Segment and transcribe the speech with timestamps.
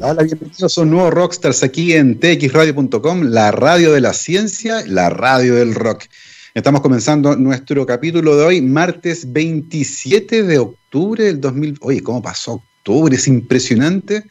[0.00, 5.10] Hola, bienvenidos a un nuevo Rockstars aquí en txradio.com, la radio de la ciencia, la
[5.10, 6.04] radio del rock.
[6.54, 11.78] Estamos comenzando nuestro capítulo de hoy, martes 27 de octubre del 2000.
[11.80, 13.16] Oye, ¿cómo pasó octubre?
[13.16, 14.22] Es impresionante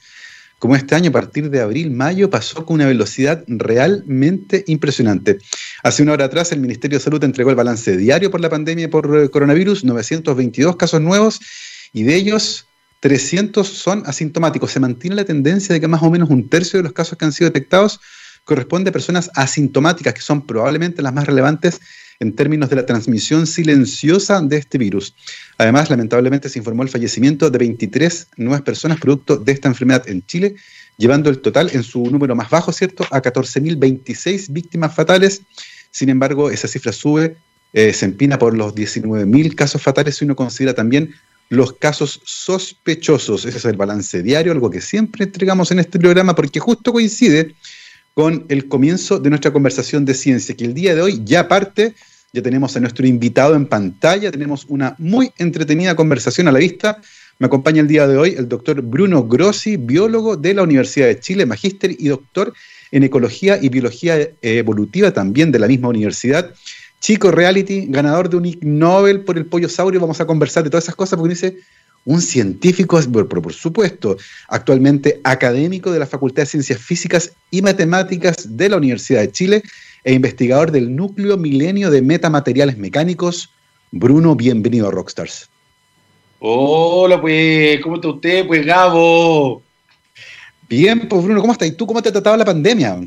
[0.57, 5.37] como este año, a partir de abril, mayo, pasó con una velocidad realmente impresionante.
[5.83, 8.89] Hace una hora atrás, el Ministerio de Salud entregó el balance diario por la pandemia
[8.89, 11.41] por coronavirus, 922 casos nuevos,
[11.91, 12.66] y de ellos
[12.99, 14.71] 300 son asintomáticos.
[14.71, 17.25] Se mantiene la tendencia de que más o menos un tercio de los casos que
[17.25, 17.99] han sido detectados
[18.43, 21.81] corresponde a personas asintomáticas, que son probablemente las más relevantes
[22.19, 25.15] en términos de la transmisión silenciosa de este virus.
[25.57, 30.25] Además, lamentablemente se informó el fallecimiento de 23 nuevas personas producto de esta enfermedad en
[30.25, 30.55] Chile,
[30.97, 35.41] llevando el total en su número más bajo, ¿cierto?, a 14.026 víctimas fatales.
[35.91, 37.37] Sin embargo, esa cifra sube,
[37.73, 41.13] eh, se empina por los 19.000 casos fatales si uno considera también
[41.49, 43.45] los casos sospechosos.
[43.45, 47.55] Ese es el balance diario, algo que siempre entregamos en este programa porque justo coincide
[48.13, 51.93] con el comienzo de nuestra conversación de ciencia, que el día de hoy ya parte,
[52.33, 56.99] ya tenemos a nuestro invitado en pantalla, tenemos una muy entretenida conversación a la vista.
[57.39, 61.19] Me acompaña el día de hoy el doctor Bruno Grossi, biólogo de la Universidad de
[61.19, 62.53] Chile, magíster y doctor
[62.91, 66.53] en ecología y biología evolutiva también de la misma universidad.
[66.99, 69.99] Chico Reality, ganador de un Ig Nobel por el pollo saurio.
[69.99, 71.57] Vamos a conversar de todas esas cosas porque dice
[72.05, 74.17] un científico, por, por supuesto,
[74.47, 79.63] actualmente académico de la Facultad de Ciencias Físicas y Matemáticas de la Universidad de Chile
[80.05, 83.51] e investigador del núcleo milenio de metamateriales mecánicos.
[83.91, 85.49] Bruno, bienvenido a Rockstars.
[86.39, 88.47] Hola, pues, ¿cómo está usted?
[88.47, 89.61] Pues, Gabo.
[90.69, 91.67] Bien, pues, Bruno, ¿cómo estás?
[91.67, 93.01] ¿Y tú cómo te ha tratado la pandemia?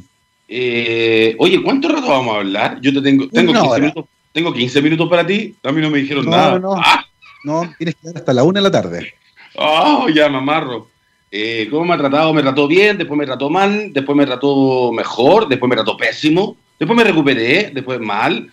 [0.53, 2.81] Eh, oye, ¿cuánto rato vamos a hablar?
[2.81, 5.55] Yo te tengo, tengo, 15 minutos, tengo 15 minutos para ti.
[5.63, 6.59] A mí no me dijeron nada.
[6.59, 7.07] No, ¡Ah!
[7.45, 9.15] No, tienes que dar hasta la una de la tarde.
[9.55, 10.89] Oh, ya, mamarro.
[11.31, 12.35] Eh, ¿Cómo me ha tratado?
[12.35, 16.57] Me trató bien, después me trató mal, después me trató mejor, después me trató pésimo,
[16.77, 18.51] después me recuperé, después mal.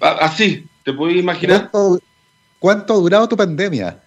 [0.00, 1.70] Así, ¿te puedes imaginar?
[2.58, 4.02] ¿Cuánto, ha durado tu pandemia?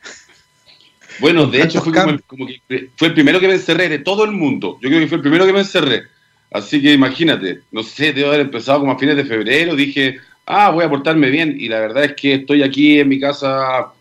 [1.20, 4.32] Bueno, de hecho fue como, que fue el primero que me encerré de todo el
[4.32, 4.78] mundo.
[4.80, 6.04] Yo creo que fue el primero que me encerré.
[6.52, 10.70] Así que imagínate, no sé, debo haber empezado como a fines de febrero, dije, ah,
[10.70, 11.56] voy a portarme bien.
[11.60, 13.92] Y la verdad es que estoy aquí en mi casa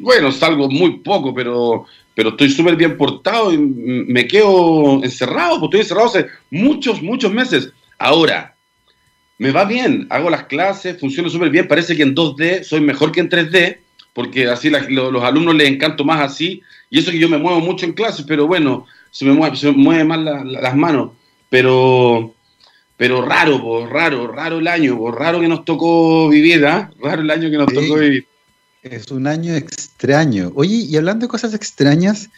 [0.00, 5.78] bueno, salgo muy poco, pero, pero estoy súper bien portado y me quedo encerrado, porque
[5.78, 7.72] estoy encerrado hace muchos, muchos meses.
[7.98, 8.54] Ahora,
[9.38, 13.12] me va bien, hago las clases, funciona súper bien, parece que en 2D soy mejor
[13.12, 13.78] que en 3D,
[14.12, 17.86] porque así los alumnos les encanto más así, y eso que yo me muevo mucho
[17.86, 21.12] en clases, pero bueno, se me mueve, se me mueve más las manos,
[21.48, 22.34] pero,
[22.96, 26.90] pero raro, raro, raro el año, raro que nos tocó vivir, ¿ah?
[27.00, 28.26] Raro el año que nos tocó vivir.
[28.82, 30.52] Es un año extraño.
[30.54, 32.30] Oye, y hablando de cosas extrañas,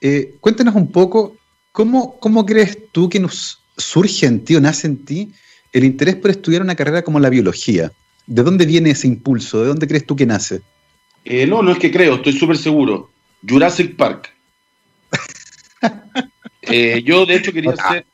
[0.00, 1.36] eh, cuéntanos un poco,
[1.72, 5.32] ¿cómo, ¿cómo crees tú que nos surge en ti o nace en ti
[5.72, 7.92] el interés por estudiar una carrera como la biología?
[8.26, 9.60] ¿De dónde viene ese impulso?
[9.60, 10.62] ¿De dónde crees tú que nace?
[11.24, 13.10] Eh, no, no es que creo, estoy súper seguro.
[13.46, 14.32] Jurassic Park.
[16.66, 18.06] Eh, yo, de hecho, quería ser,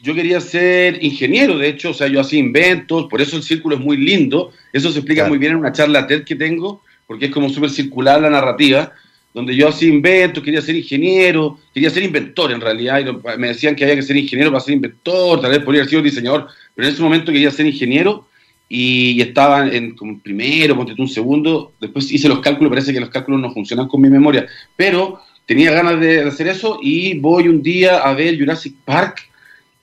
[0.00, 3.76] yo quería ser ingeniero, de hecho, o sea, yo hacía inventos, por eso el círculo
[3.76, 4.52] es muy lindo.
[4.72, 7.70] Eso se explica muy bien en una charla TED que tengo, porque es como súper
[7.70, 8.92] circular la narrativa,
[9.34, 13.74] donde yo hacía inventos, quería ser ingeniero, quería ser inventor en realidad, y me decían
[13.74, 16.88] que había que ser ingeniero para ser inventor, tal vez podría haber sido diseñador, pero
[16.88, 18.28] en ese momento quería ser ingeniero
[18.68, 23.10] y, estaba en como primero, ponte un segundo, después hice los cálculos, parece que los
[23.10, 27.62] cálculos no funcionan con mi memoria, pero tenía ganas de hacer eso y voy un
[27.62, 29.27] día a ver Jurassic Park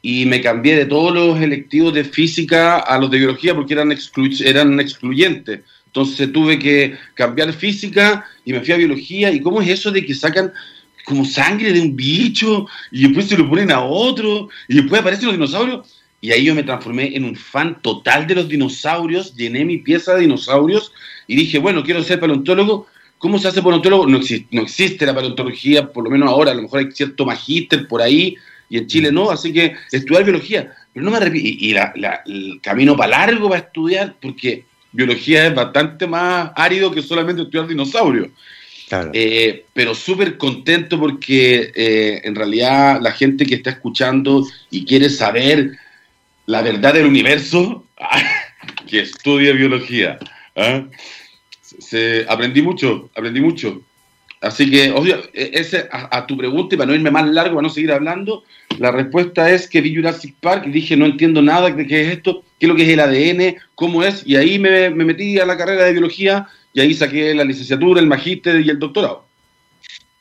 [0.08, 3.92] y me cambié de todos los electivos de física a los de biología porque eran,
[4.46, 5.62] eran excluyentes.
[5.88, 9.32] Entonces tuve que cambiar física y me fui a biología.
[9.32, 10.54] ¿Y cómo es eso de que sacan
[11.06, 15.26] como sangre de un bicho y después se lo ponen a otro y después aparecen
[15.26, 16.00] los dinosaurios?
[16.22, 20.14] Y ahí yo me transformé en un fan total de los dinosaurios, llené mi pieza
[20.14, 20.92] de dinosaurios
[21.26, 22.86] y dije, bueno, quiero ser paleontólogo.
[23.18, 24.06] ¿Cómo se hace paleontólogo?
[24.06, 27.26] No, existe, no existe la paleontología, por lo menos ahora, a lo mejor hay cierto
[27.26, 28.38] magíster por ahí
[28.70, 30.74] y en Chile no, así que estudiar biología.
[30.94, 31.50] Pero no me arrepiento.
[31.64, 37.44] Y, el camino para largo para estudiar, porque biología es bastante más árido que solamente
[37.44, 38.30] estudiar dinosaurios.
[39.14, 45.10] Eh, pero súper contento porque eh, en realidad la gente que está escuchando y quiere
[45.10, 45.72] saber
[46.46, 47.86] la verdad del universo,
[48.88, 50.20] que estudia biología.
[50.56, 50.86] ¿ah?
[51.62, 53.82] Se, aprendí mucho, aprendí mucho.
[54.42, 57.68] Así que, obvio, e, ese, a, tu pregunta, y para no irme más largo, para
[57.68, 58.44] no seguir hablando,
[58.80, 62.18] la respuesta es que vi Jurassic Park y dije, no entiendo nada de qué es
[62.18, 65.46] esto, qué es lo que es el ADN, cómo es, y ahí me, metí a
[65.46, 69.26] la carrera de biología y ahí saqué la licenciatura, el magíster y el doctorado.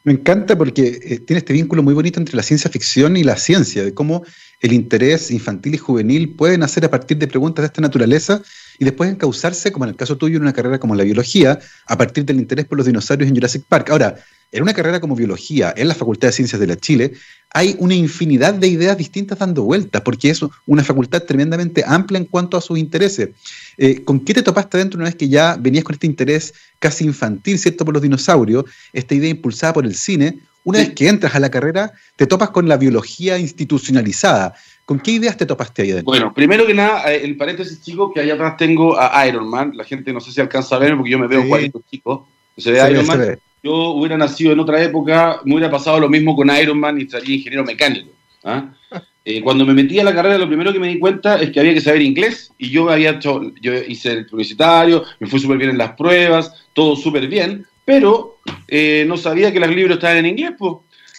[0.05, 3.37] Me encanta porque eh, tiene este vínculo muy bonito entre la ciencia ficción y la
[3.37, 4.23] ciencia, de cómo
[4.61, 8.43] el interés infantil y juvenil puede nacer a partir de preguntas de esta naturaleza
[8.79, 11.97] y después encauzarse, como en el caso tuyo, en una carrera como la biología, a
[11.97, 13.91] partir del interés por los dinosaurios en Jurassic Park.
[13.91, 14.17] Ahora,
[14.55, 17.13] en una carrera como biología, en la Facultad de Ciencias de la Chile,
[17.53, 22.25] hay una infinidad de ideas distintas dando vueltas, porque es una facultad tremendamente amplia en
[22.25, 23.31] cuanto a sus intereses.
[23.77, 27.05] Eh, ¿Con qué te topaste dentro una vez que ya venías con este interés casi
[27.05, 30.39] infantil, ¿cierto?, por los dinosaurios, esta idea impulsada por el cine.
[30.63, 34.55] Una vez que entras a la carrera, te topas con la biología institucionalizada.
[34.85, 36.05] ¿Con qué ideas te topaste ahí dentro?
[36.05, 39.73] Bueno, primero que nada, eh, el paréntesis chico, que allá atrás tengo a Iron Man.
[39.75, 41.49] La gente no sé si alcanza a ver porque yo me veo sí.
[41.49, 42.21] cuadritos chicos.
[42.57, 43.39] Se ve Iron Man.
[43.65, 47.05] Yo hubiera nacido en otra época, me hubiera pasado lo mismo con Iron Man y
[47.05, 48.11] estaría ingeniero mecánico.
[48.45, 48.71] ¿ah?
[49.27, 51.59] Eh, cuando me metí a la carrera, lo primero que me di cuenta es que
[51.59, 55.57] había que saber inglés y yo había hecho, yo hice el publicitario, me fui súper
[55.57, 58.37] bien en las pruebas, todo súper bien, pero
[58.69, 60.75] eh, no sabía que los libros estaban en inglés, pues.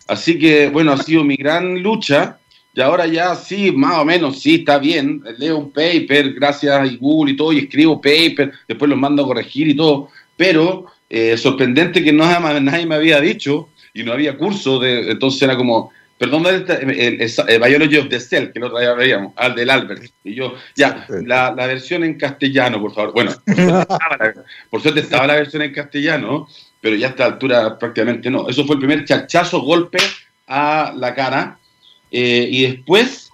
[0.08, 2.38] Así que, bueno, ha sido mi gran lucha
[2.76, 5.24] y ahora ya sí, más o menos, sí, está bien.
[5.40, 9.26] Leo un paper gracias a Google y todo, y escribo paper, después los mando a
[9.26, 10.10] corregir y todo.
[10.38, 12.25] Pero eh, sorprendente que no,
[12.62, 17.22] nadie me había dicho y no había curso, de, entonces era como, perdón, el, el,
[17.22, 20.04] el, Biology of the Cell, que el otro día veíamos, al del Albert.
[20.24, 23.13] Y yo, ya, la, la versión en castellano, por favor.
[23.13, 24.34] Bueno, por suerte, estaba la,
[24.69, 26.48] por suerte estaba la versión en castellano,
[26.81, 28.50] pero ya a esta altura prácticamente no.
[28.50, 30.00] Eso fue el primer chachazo, golpe
[30.48, 31.58] a la cara
[32.12, 33.30] eh, y después,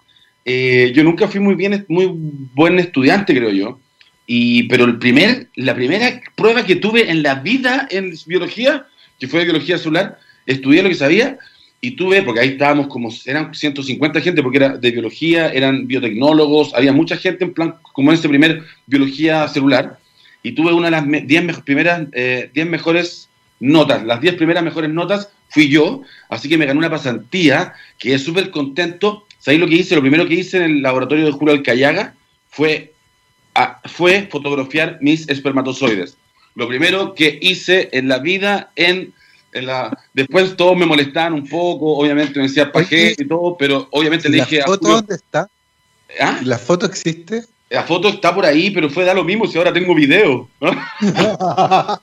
[0.45, 2.09] eh, yo nunca fui muy bien, muy
[2.53, 3.79] buen estudiante, creo yo.
[4.27, 8.88] Y, pero el primer, la primera prueba que tuve en la vida en biología,
[9.19, 11.38] que fue biología celular, estudié lo que sabía
[11.81, 16.73] y tuve, porque ahí estábamos como, eran 150 gente, porque era de biología, eran biotecnólogos,
[16.75, 19.97] había mucha gente en plan, como en ese primer biología celular,
[20.44, 23.29] y tuve una de las 10 primeras, 10 eh, mejores
[23.59, 28.13] notas, las 10 primeras mejores notas fui yo, así que me gané una pasantía, que
[28.13, 29.25] es súper contento.
[29.39, 29.95] ¿Sabéis lo que hice?
[29.95, 32.15] Lo primero que hice en el laboratorio de Julio Alcayaga
[32.50, 32.90] fue,
[33.62, 36.18] a, fue fotografiar mis espermatozoides.
[36.56, 39.13] Lo primero que hice en la vida, en,
[39.54, 39.98] en la...
[40.13, 44.38] Después todos me molestaban un poco, obviamente me decían pajé y todo, pero obviamente le
[44.38, 44.60] dije...
[44.60, 45.50] ¿La foto dónde está?
[46.19, 46.40] ¿Ah?
[46.44, 47.46] ¿La foto existe?
[47.69, 50.50] La foto está por ahí, pero fue da lo mismo si ahora tengo video.
[50.60, 50.72] ¿no?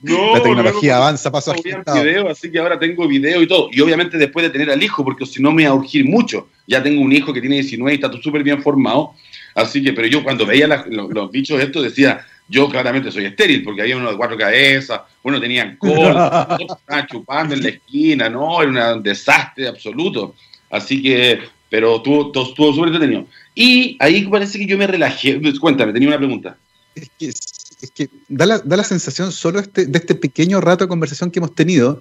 [0.00, 3.68] No, la tecnología no, avanza paso a video, así que ahora tengo video y todo.
[3.72, 6.48] Y obviamente después de tener al hijo, porque si no me va a urgir mucho.
[6.68, 9.14] Ya tengo un hijo que tiene 19 y está súper bien formado.
[9.58, 13.24] Así que, pero yo cuando veía la, los, los, bichos estos decía, yo claramente soy
[13.24, 17.68] estéril, porque había uno de cuatro cabezas, uno tenía cola, otro estaba chupando en la
[17.70, 20.34] esquina, no, era un desastre absoluto.
[20.70, 23.26] Así que, pero estuvo, estuvo súper entretenido.
[23.54, 25.40] Y ahí parece que yo me relajé.
[25.58, 26.56] Cuéntame, tenía una pregunta.
[26.94, 27.32] Es que
[27.80, 31.30] es que da la, da la sensación solo este, de este pequeño rato de conversación
[31.30, 32.00] que hemos tenido,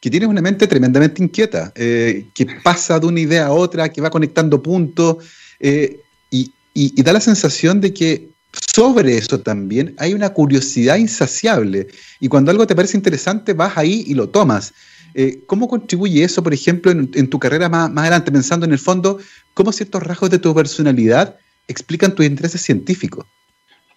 [0.00, 4.00] que tienes una mente tremendamente inquieta, eh, que pasa de una idea a otra, que
[4.00, 5.24] va conectando puntos,
[5.60, 6.00] eh,
[6.30, 8.28] y, y, da la sensación de que
[8.74, 11.88] sobre eso también hay una curiosidad insaciable,
[12.20, 14.72] y cuando algo te parece interesante, vas ahí y lo tomas.
[15.14, 19.18] Eh, ¿Cómo contribuye eso, por ejemplo, en, tu carrera más, adelante, pensando en el fondo,
[19.54, 21.36] cómo ciertos rasgos de tu personalidad
[21.68, 23.26] explican tus intereses científicos?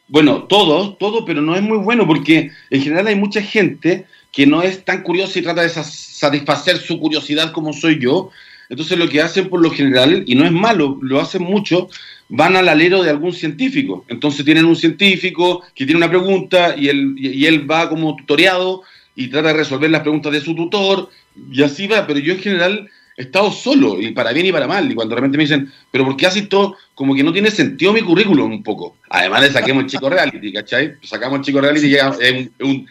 [0.07, 4.45] Bueno, todo, todo, pero no es muy bueno porque en general hay mucha gente que
[4.45, 8.29] no es tan curiosa y trata de satisfacer su curiosidad como soy yo.
[8.69, 11.89] Entonces lo que hacen por lo general, y no es malo, lo hacen mucho,
[12.29, 14.05] van al alero de algún científico.
[14.07, 18.81] Entonces tienen un científico que tiene una pregunta y él, y él va como tutoriado
[19.15, 21.09] y trata de resolver las preguntas de su tutor
[21.51, 22.05] y así va.
[22.07, 24.91] Pero yo en general he estado solo, y para bien y para mal.
[24.91, 26.75] Y cuando realmente me dicen, pero ¿por qué haces todo?
[26.93, 28.97] Como que no tiene sentido mi currículum un poco.
[29.09, 30.95] Además le saquemos el chico reality, ¿cachai?
[31.03, 31.97] Sacamos chico reality y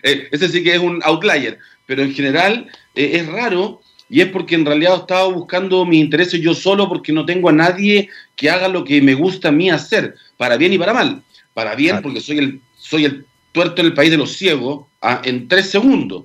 [0.02, 1.58] ese sí que es un outlier.
[1.86, 6.00] Pero en general eh, es raro y es porque en realidad he estado buscando mis
[6.00, 9.52] intereses yo solo porque no tengo a nadie que haga lo que me gusta a
[9.52, 11.22] mí hacer, para bien y para mal.
[11.54, 15.22] Para bien porque soy el, soy el tuerto en el país de los ciegos ah,
[15.24, 16.24] en tres segundos.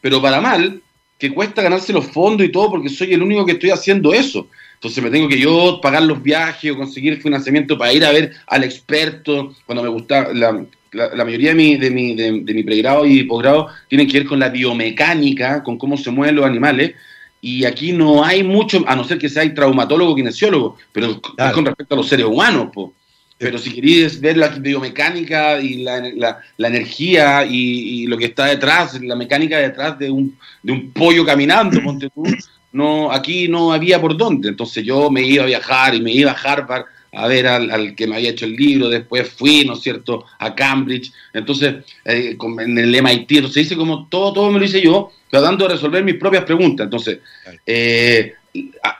[0.00, 0.80] Pero para mal
[1.18, 4.48] que cuesta ganarse los fondos y todo porque soy el único que estoy haciendo eso.
[4.74, 8.32] Entonces me tengo que yo pagar los viajes o conseguir financiamiento para ir a ver
[8.46, 9.54] al experto.
[9.66, 13.04] Cuando me gusta, la, la, la mayoría de mi, de, mi, de, de mi pregrado
[13.04, 16.94] y posgrado tienen que ver con la biomecánica, con cómo se mueven los animales.
[17.40, 21.50] Y aquí no hay mucho, a no ser que sea traumatólogo, kinesiólogo, pero claro.
[21.50, 22.68] es con respecto a los seres humanos.
[22.72, 22.92] Po.
[23.38, 28.26] Pero si queréis ver la biomecánica y la, la, la energía y, y, lo que
[28.26, 32.24] está detrás, la mecánica detrás de un, de un pollo caminando, ponte tú,
[32.72, 34.48] no, aquí no había por dónde.
[34.48, 36.86] Entonces yo me iba a viajar y me iba a Harvard
[37.18, 40.54] a ver al, que me había hecho el libro, después fui, ¿no es cierto?, a
[40.54, 45.10] Cambridge, entonces eh, en el MIT, entonces hice como todo, todo me lo hice yo,
[45.28, 46.84] tratando de resolver mis propias preguntas.
[46.84, 47.18] Entonces,
[47.66, 48.34] eh,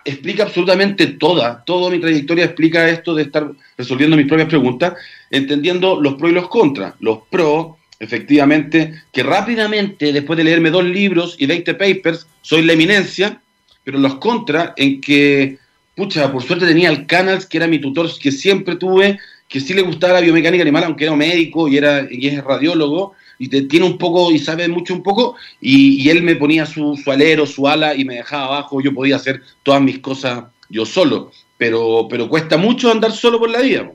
[0.04, 4.94] explica absolutamente toda, toda mi trayectoria explica esto de estar resolviendo mis propias preguntas,
[5.30, 6.94] entendiendo los pros y los contras.
[6.98, 12.72] Los pros, efectivamente, que rápidamente, después de leerme dos libros y 20 papers, soy la
[12.72, 13.40] eminencia,
[13.84, 15.58] pero los contras en que,
[15.98, 19.74] pucha, por suerte tenía al Canals, que era mi tutor que siempre tuve, que sí
[19.74, 23.62] le gustaba la biomecánica animal, aunque era médico y, era, y es radiólogo, y te,
[23.62, 27.46] tiene un poco y sabe mucho un poco, y, él me ponía su, su, alero,
[27.46, 32.06] su ala y me dejaba abajo, yo podía hacer todas mis cosas yo solo, pero,
[32.08, 33.90] pero cuesta mucho andar solo por la vida.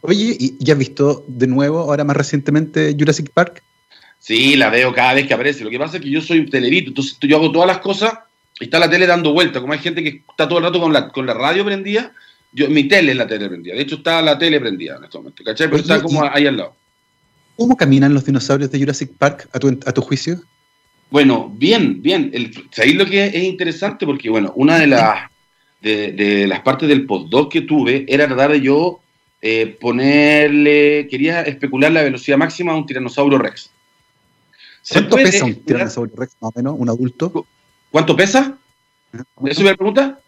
[0.00, 3.62] Oye, ¿y ya has visto de nuevo, ahora más recientemente, Jurassic Park?
[4.18, 5.62] Sí, la veo cada vez que aparece.
[5.62, 8.12] Lo que pasa es que yo soy un televito, entonces yo hago todas las cosas
[8.60, 9.60] y está la tele dando vuelta.
[9.60, 12.12] Como hay gente que está todo el rato con la, con la radio prendida,
[12.52, 13.74] yo, mi tele es la tele prendida.
[13.74, 15.68] De hecho, está la tele prendida en este momento, ¿cachai?
[15.68, 16.74] Pero está como ahí al lado.
[17.56, 20.40] ¿Cómo caminan los dinosaurios de Jurassic Park a tu, a tu juicio?
[21.10, 22.30] Bueno, bien, bien.
[22.32, 24.06] El, ¿Sabéis lo que es interesante?
[24.06, 25.30] Porque, bueno, una de las,
[25.80, 29.00] de, las partes del postdoc que tuve era tratar de yo
[29.40, 33.70] eh, ponerle, quería especular la velocidad máxima a un tiranosaurio rex.
[34.90, 37.46] ¿Cuánto pesa un tiranosaurio rex más o menos, un adulto?
[37.96, 38.58] ¿Cuánto pesa?
[39.14, 40.20] ¿Eso es la pregunta?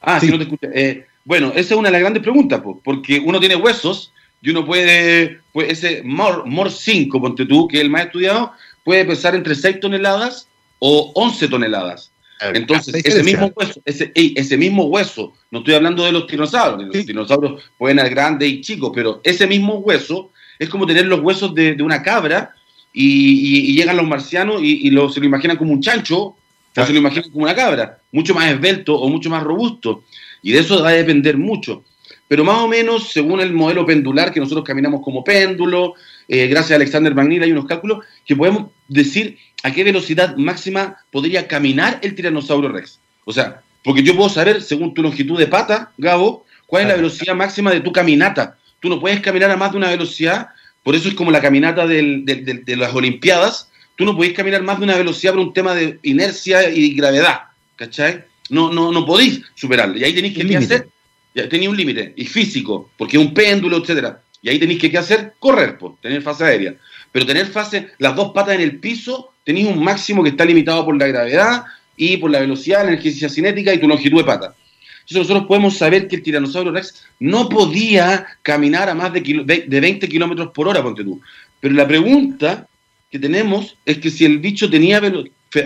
[0.00, 0.28] Ah, sí.
[0.30, 0.70] no te escuché.
[0.72, 4.64] Eh, bueno, esa es una de las grandes preguntas, porque uno tiene huesos y uno
[4.64, 9.54] puede, pues ese MOR, 5, ponte tú, que es el más estudiado, puede pesar entre
[9.56, 12.12] 6 toneladas o 11 toneladas.
[12.40, 17.04] Entonces, ese mismo, hueso, ese, ese, mismo hueso, no estoy hablando de los dinosaurios, los
[17.04, 21.54] dinosaurios pueden ser grandes y chicos, pero ese mismo hueso es como tener los huesos
[21.54, 22.54] de, una cabra
[22.90, 26.36] y, llegan los marcianos y, lo, se lo imaginan como un chancho
[26.76, 30.04] o se lo imaginan como una cabra, mucho más esbelto o mucho más robusto.
[30.42, 31.84] Y de eso va a depender mucho
[32.30, 35.94] pero más o menos según el modelo pendular que nosotros caminamos como péndulo,
[36.28, 40.98] eh, gracias a Alexander McNeil hay unos cálculos que podemos decir a qué velocidad máxima
[41.10, 43.00] podría caminar el tiranosaurio rex.
[43.24, 46.94] O sea, porque yo puedo saber, según tu longitud de pata, Gabo, cuál es la
[46.94, 48.56] velocidad máxima de tu caminata.
[48.78, 50.50] Tú no puedes caminar a más de una velocidad,
[50.84, 53.69] por eso es como la caminata de las Olimpiadas,
[54.00, 57.40] tú no podés caminar más de una velocidad por un tema de inercia y gravedad,
[57.76, 58.24] ¿cachai?
[58.48, 59.98] No, no, no podéis superarlo.
[59.98, 60.88] Y ahí tenéis que hacer
[61.34, 64.22] ya tenía un límite, y físico, porque es un péndulo, etcétera.
[64.40, 65.34] Y ahí tenéis que ¿qué hacer?
[65.38, 66.76] Correr, pues, tener fase aérea.
[67.12, 70.82] Pero tener fase, las dos patas en el piso, tenéis un máximo que está limitado
[70.82, 71.64] por la gravedad
[71.94, 74.54] y por la velocidad, la energía cinética y tu longitud de pata.
[75.00, 79.80] Entonces nosotros podemos saber que el tiranosaurio rex no podía caminar a más de, de
[79.80, 81.20] 20 kilómetros por hora, ponte tú.
[81.60, 82.66] Pero la pregunta
[83.10, 85.00] que tenemos es que si el bicho tenía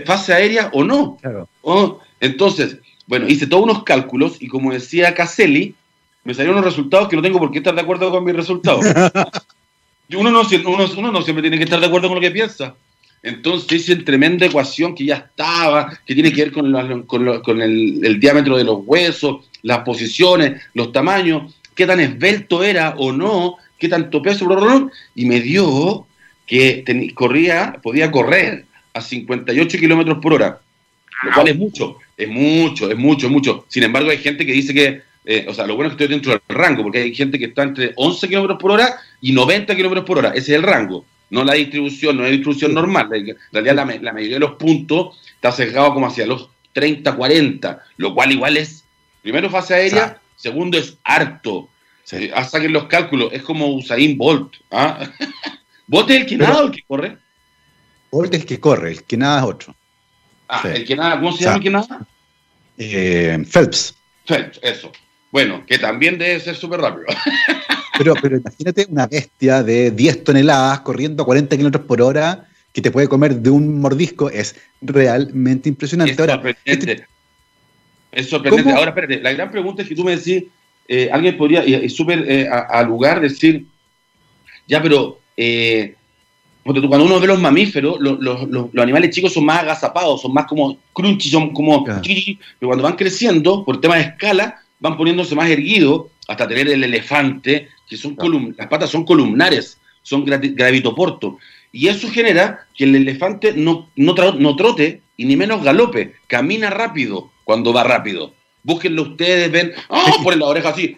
[0.06, 1.18] fase aérea o no.
[1.20, 1.48] Claro.
[2.20, 5.74] entonces, bueno, hice todos unos cálculos y como decía Caselli,
[6.24, 8.84] me salieron unos resultados que no tengo por qué estar de acuerdo con mis resultados.
[10.16, 12.74] uno, no, uno, no siempre tiene que estar de acuerdo con lo que piensa.
[13.22, 17.04] Entonces hice tremenda ecuación que ya estaba, que tiene que ver con,
[17.42, 23.12] con, el, diámetro de los huesos, las posiciones, los tamaños, qué tan esbelto era o
[23.12, 24.46] no, qué tanto peso,
[25.14, 26.06] y me dio
[26.46, 30.60] que corría, podía correr a 58 kilómetros por hora,
[31.22, 31.98] lo cual es mucho.
[32.16, 33.66] Es mucho, es mucho, es mucho.
[33.68, 36.14] Sin embargo, hay gente que dice que, eh, o sea, lo bueno es que estoy
[36.14, 39.74] dentro del rango, porque hay gente que está entre 11 kilómetros por hora y 90
[39.74, 40.30] kilómetros por hora.
[40.30, 43.08] Ese es el rango, no la distribución, no es distribución normal.
[43.12, 48.14] En realidad, la, mayoría de los puntos está sesgado como hacia los 30, 40, lo
[48.14, 48.84] cual igual es,
[49.22, 51.68] primero, fase aérea, segundo, es harto.
[52.04, 52.30] Sí.
[52.34, 54.56] hasta que los cálculos, es como Usain Bolt.
[54.70, 55.08] ¿ah?
[55.86, 57.18] ¿Bolt es el que nada o el que corre?
[58.10, 59.74] Bolt es el que corre, el que nada es otro.
[60.48, 62.06] Ah, el que nada, ¿cómo se llama el que nada?
[62.78, 63.94] Eh, Phelps.
[64.26, 64.92] Phelps, eso.
[65.30, 67.06] Bueno, que también debe ser súper rápido.
[67.98, 72.80] pero, pero imagínate una bestia de 10 toneladas corriendo a 40 kilómetros por hora que
[72.80, 74.30] te puede comer de un mordisco.
[74.30, 76.12] Es realmente impresionante.
[76.12, 76.92] Es sorprendente.
[76.92, 77.06] Este
[78.12, 78.72] es sorprendente.
[78.72, 80.44] Ahora, espérate, la gran pregunta es que tú me decís,
[80.86, 83.66] eh, alguien podría, y, súper eh, al lugar, decir,
[84.68, 85.94] ya, pero eh,
[86.64, 88.48] porque cuando uno ve los mamíferos, los,
[88.78, 91.84] animales chicos son más agazapados, son más como crunchy, son como...
[91.84, 96.82] Pero cuando van creciendo, por tema de escala, van poniéndose más erguidos hasta tener el
[96.82, 98.16] elefante, que son
[98.56, 101.38] las patas son columnares, son gravitoporto.
[101.70, 106.70] Y eso genera que el elefante no, no, no trote y ni menos galope, camina
[106.70, 108.32] rápido cuando va rápido.
[108.62, 110.22] Búsquenlo ustedes, ven, ¡oh!
[110.22, 110.96] ponen la oreja así,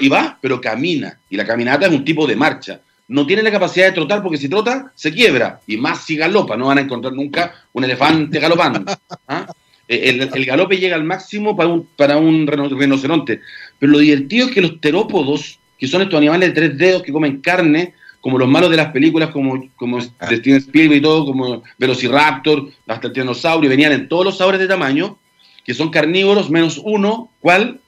[0.00, 1.18] y va, pero camina.
[1.28, 4.36] Y la caminata es un tipo de marcha no tiene la capacidad de trotar porque
[4.36, 8.38] si trota se quiebra y más si galopa, no van a encontrar nunca un elefante
[8.40, 8.84] galopando.
[9.26, 9.46] ¿ah?
[9.88, 13.40] El, el, galope llega al máximo para un, para un rinoceronte.
[13.78, 17.12] Pero lo divertido es que los terópodos, que son estos animales de tres dedos que
[17.12, 20.26] comen carne, como los malos de las películas, como, como ah.
[20.26, 24.68] Steven Spielberg y todo, como Velociraptor, hasta el tiranosaurio, venían en todos los sabores de
[24.68, 25.18] tamaño,
[25.64, 27.80] que son carnívoros, menos uno, ¿cuál?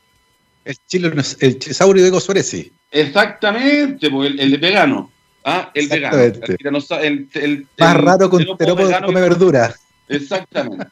[0.65, 1.11] El, chilo,
[1.41, 2.73] el chisaurio de Gosoresi.
[2.91, 5.11] Exactamente, pues, el, el, vegano.
[5.45, 5.71] ¿ah?
[5.75, 6.19] El vegano.
[6.19, 9.75] El, Más raro con terópodo come verdura.
[10.09, 10.87] Exactamente.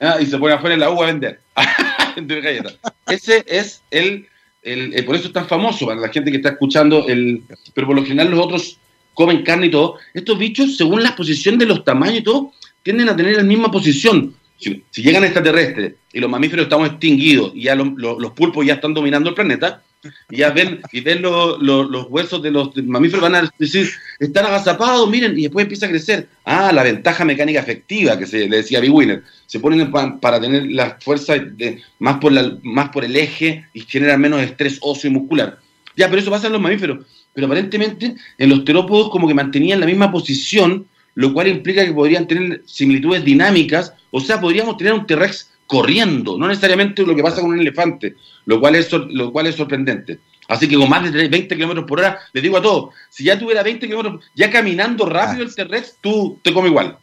[0.00, 1.40] Ah, y se pone afuera en la uva a vender.
[3.08, 4.28] Ese es el,
[4.62, 7.08] el, Por eso es tan famoso para la gente que está escuchando.
[7.08, 7.42] El,
[7.74, 8.78] pero por lo general los otros
[9.14, 9.96] comen carne y todo.
[10.14, 12.52] Estos bichos, según la posición de los tamaños y todo,
[12.82, 14.34] tienden a tener la misma posición.
[14.58, 19.28] Si, llegan extraterrestres y los mamíferos estamos extinguidos y ya los pulpos ya están dominando
[19.28, 19.82] el planeta,
[20.30, 25.08] y ya ven, y ven los huesos de los mamíferos, van a decir, están agazapados,
[25.10, 26.28] miren, y después empieza a crecer.
[26.44, 29.22] Ah, la ventaja mecánica efectiva que se le decía a Winner.
[29.46, 29.90] Se ponen
[30.20, 34.40] para tener la fuerza de, más, por la, más por el eje y generar menos
[34.42, 35.58] estrés óseo y muscular.
[35.96, 37.04] Ya, pero eso pasa en los mamíferos.
[37.34, 41.92] Pero aparentemente en los terópodos como que mantenían la misma posición, lo cual implica que
[41.92, 47.22] podrían tener similitudes dinámicas, o sea, podríamos tener un T-Rex corriendo, no necesariamente lo que
[47.22, 50.18] pasa con un elefante, lo cual es, lo cual es sorprendente.
[50.48, 53.38] Así que con más de 20 kilómetros por hora, les digo a todos, si ya
[53.38, 56.96] tuviera 20 kilómetros, ya caminando rápido el T-Rex, tú te come igual.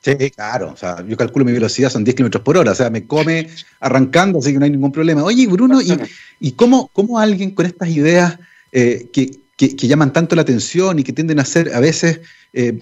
[0.00, 2.90] Sí, claro, o sea, yo calculo mi velocidad son 10 kilómetros por hora, o sea,
[2.90, 3.48] me come
[3.80, 5.24] arrancando, así que no hay ningún problema.
[5.24, 5.92] Oye, Bruno, ¿y,
[6.40, 8.38] y cómo, cómo, alguien con estas ideas
[8.70, 12.20] eh, que, que, llaman tanto la atención y que tienden a ser a veces
[12.52, 12.78] eh,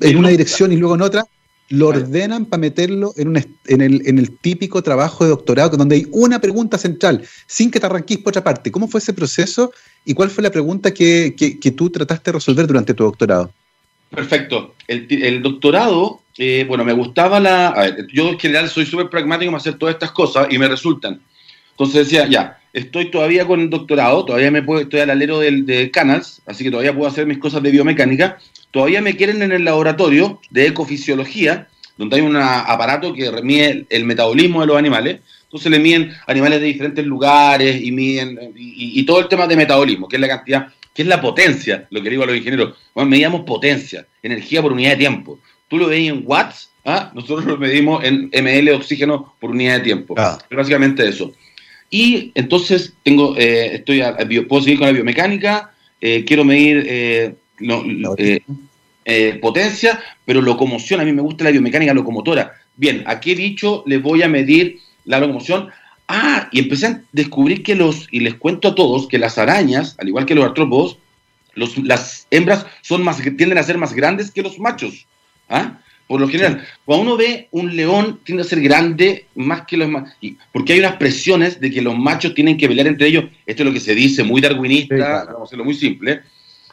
[0.00, 1.24] en una dirección y luego en otra,
[1.72, 5.96] lo ordenan para meterlo en, un, en, el, en, el, típico trabajo de doctorado, donde
[5.96, 8.70] hay una pregunta central, sin que te arranquís por otra parte.
[8.70, 9.72] ¿Cómo fue ese proceso
[10.04, 13.50] y cuál fue la pregunta que, que, tú trataste de resolver durante tu doctorado?
[14.10, 14.74] Perfecto.
[14.86, 17.68] El, el doctorado, eh, bueno, me gustaba la...
[17.68, 20.68] A ver, yo en general soy súper pragmático en hacer todas estas cosas y me
[20.68, 21.22] resultan.
[21.72, 25.66] Entonces decía, ya, estoy todavía con el doctorado, todavía me puedo, estoy al alero del,
[25.66, 28.38] de Canals, así que todavía puedo hacer mis cosas de biomecánica,
[28.70, 34.04] todavía me quieren en el laboratorio de ecofisiología, donde hay un aparato que mide el
[34.04, 35.20] metabolismo de los animales.
[35.44, 40.08] Entonces le miden animales de diferentes lugares y miden y, todo el tema de metabolismo,
[40.08, 42.74] que es la cantidad, que es la potencia, lo que digo a los ingenieros.
[42.94, 45.38] Bueno, medíamos potencia, energía por unidad de tiempo.
[45.68, 47.12] Tú lo veis en watts, ¿ah?
[47.14, 50.14] nosotros lo medimos en ml de oxígeno por unidad de tiempo.
[50.16, 50.38] Ah.
[50.48, 51.32] Es básicamente eso.
[51.94, 54.16] Y entonces tengo, eh, estoy a,
[54.48, 57.34] puedo seguir con la biomecánica, eh, quiero medir eh,
[59.04, 62.54] eh, potencia, pero locomoción, a mí me gusta la biomecánica locomotora.
[62.76, 65.68] Bien, ¿a qué bicho le voy a medir la locomoción?
[66.08, 69.94] Ah, y empecé a descubrir que los, y les cuento a todos, que las arañas,
[69.98, 70.96] al igual que los artrópodos,
[71.54, 75.06] los, las hembras son más, tienden a ser más grandes que los machos.
[75.50, 75.78] ¿ah?
[76.12, 79.88] Por lo general, cuando uno ve un león, tiende a ser grande más que los
[79.88, 80.12] machos.
[80.52, 83.24] Porque hay unas presiones de que los machos tienen que pelear entre ellos.
[83.46, 86.20] Esto es lo que se dice, muy darwinista, vamos a hacerlo muy simple.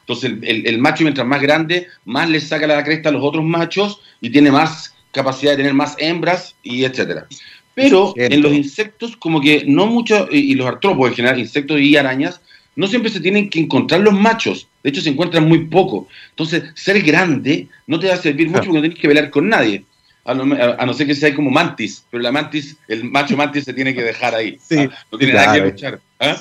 [0.01, 4.01] Entonces el, macho mientras más grande, más le saca la cresta a los otros machos
[4.19, 7.25] y tiene más capacidad de tener más hembras y etcétera.
[7.73, 11.95] Pero en los insectos, como que no mucho, y, los artrópodos en general, insectos y
[11.95, 12.41] arañas,
[12.75, 14.67] no siempre se tienen que encontrar los machos.
[14.83, 16.07] De hecho, se encuentran muy poco.
[16.29, 19.49] Entonces, ser grande no te va a servir mucho porque no tienes que pelear con
[19.49, 19.83] nadie.
[20.25, 23.95] A no, ser que sea como mantis, pero la mantis, el macho mantis se tiene
[23.95, 24.59] que dejar ahí.
[24.77, 24.87] ¿ah?
[25.11, 25.99] No tiene nada que luchar.
[26.19, 26.37] ¿ah?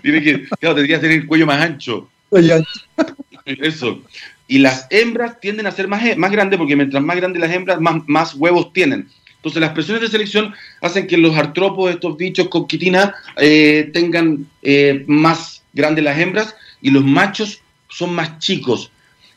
[0.00, 2.08] Tiene que, claro, tendría que tener el cuello más ancho.
[3.44, 4.02] Eso.
[4.46, 7.80] Y las hembras tienden a ser más, más grandes porque mientras más grandes las hembras,
[7.80, 9.08] más, más huevos tienen.
[9.36, 14.46] Entonces las presiones de selección hacen que los artrópodos, estos bichos con quitina, eh, tengan
[14.62, 17.61] eh, más grandes las hembras y los machos
[17.92, 18.90] son más chicos.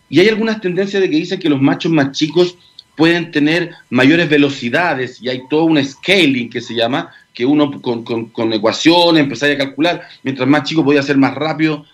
[0.09, 2.57] Y hay algunas tendencias de que dicen que los machos más chicos
[2.95, 8.03] pueden tener mayores velocidades y hay todo un scaling que se llama, que uno con,
[8.03, 11.85] con, ecuaciones empezaría a calcular, mientras más chico podía ser más rápido,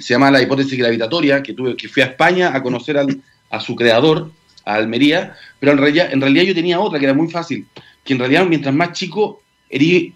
[0.00, 3.76] se llama la hipótesis gravitatoria, que, tuve, que fui a España a conocer a su
[3.76, 4.32] creador,
[4.64, 7.66] a Almería, pero en realidad, en realidad yo tenía otra que era muy fácil,
[8.04, 9.42] que en realidad mientras más chico,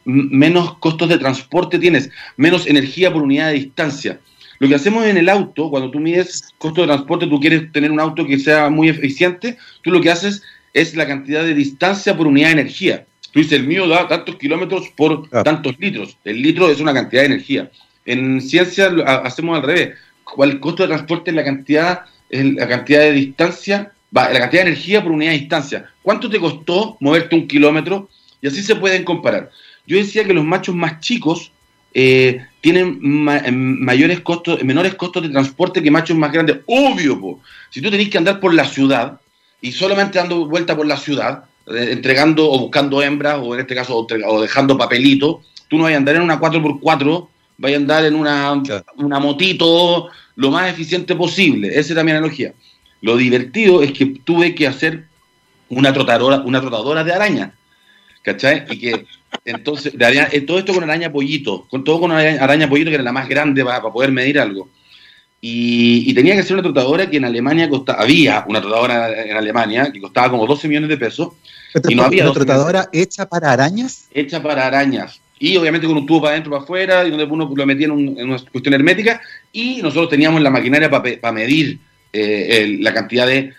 [0.05, 4.21] menos costos de transporte tienes, menos energía por unidad de distancia.
[4.59, 7.91] Lo que hacemos en el auto, cuando tú mides costo de transporte, tú quieres tener
[7.91, 10.43] un auto que sea muy eficiente, tú lo que haces
[10.73, 13.07] es la cantidad de distancia por unidad de energía.
[13.33, 16.17] Tú dices, el mío da tantos kilómetros por tantos litros.
[16.25, 17.71] El litro es una cantidad de energía.
[18.07, 18.89] En ciencia
[19.25, 19.95] hacemos al revés.
[20.39, 25.03] El costo de transporte es la cantidad, la cantidad de distancia, la cantidad de energía
[25.03, 25.91] por unidad de distancia.
[26.03, 28.09] ¿Cuánto te costó moverte un kilómetro?
[28.41, 29.51] Y así se pueden comparar.
[29.87, 31.53] Yo decía que los machos más chicos
[31.95, 36.63] eh, tienen mayores costos, menores costos de transporte que machos más grandes.
[36.67, 37.41] Obvio, po.
[37.71, 39.21] si tú tenés que andar por la ciudad
[39.61, 43.77] y solamente dando vuelta por la ciudad, eh, entregando o buscando hembras, o en este
[43.77, 48.05] caso, o, dejando papelito, tú no vayas a andar en una 4x4, vayas a andar
[48.05, 48.61] en una,
[48.97, 51.71] una motito lo más eficiente posible.
[51.73, 52.53] Esa era mi analogía.
[53.01, 55.05] Lo divertido es que tuve que hacer
[55.69, 57.55] una trotadora, una trotadora de araña.
[58.23, 58.65] ¿Cachai?
[58.69, 59.07] Y que
[59.45, 62.91] entonces, de araña, eh, todo esto con araña pollito, con todo con araña, araña pollito,
[62.91, 64.69] que era la más grande para, poder medir algo.
[65.41, 69.93] Y, tenía que ser una trotadora que en Alemania costaba, había una trotadora en Alemania
[69.93, 71.35] que costaba como 12 millones de pesos.
[71.89, 74.09] y no había ¿Una trotadora hecha para arañas?
[74.13, 75.21] Hecha para arañas.
[75.39, 77.93] Y obviamente con un tubo para adentro, para afuera, y donde uno lo metía en,
[77.93, 79.21] una cuestión hermética.
[79.53, 81.79] Y nosotros teníamos la maquinaria para medir
[82.13, 83.53] eh, la cantidad de,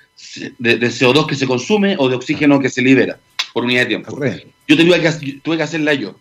[0.58, 3.19] de, CO2 que se consume o de oxígeno que se libera
[3.58, 4.20] por unidad de tiempo.
[4.67, 6.15] Yo tuve que, tuve que hacerla yo.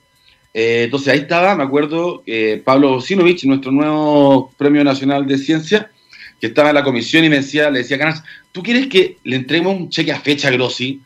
[0.55, 5.91] Eh, entonces ahí estaba, me acuerdo, eh, Pablo Sinovich, nuestro nuevo Premio Nacional de Ciencia,
[6.41, 9.37] que estaba en la comisión y me decía, le decía, Canas, ¿tú quieres que le
[9.37, 11.03] entreguemos un cheque a fecha Grossi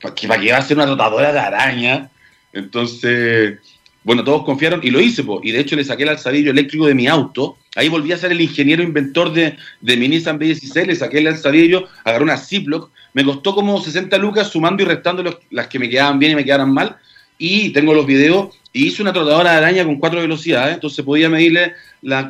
[0.00, 2.10] para que, para que va a ser una rotadora de araña?
[2.54, 3.58] Entonces,
[4.04, 6.94] bueno, todos confiaron y lo hice, y de hecho le saqué el alzadillo eléctrico de
[6.94, 7.56] mi auto.
[7.74, 11.26] Ahí volví a ser el ingeniero inventor de, de mi Nissan B16, le saqué el
[11.26, 15.88] alzadillo, agarré una Ziploc, me costó como 60 lucas sumando y restando las que me
[15.88, 16.96] quedaban bien y me quedaran mal.
[17.38, 21.30] Y tengo los videos y hice una trotadora de araña con cuatro velocidades, entonces podía
[21.30, 22.28] medirle la,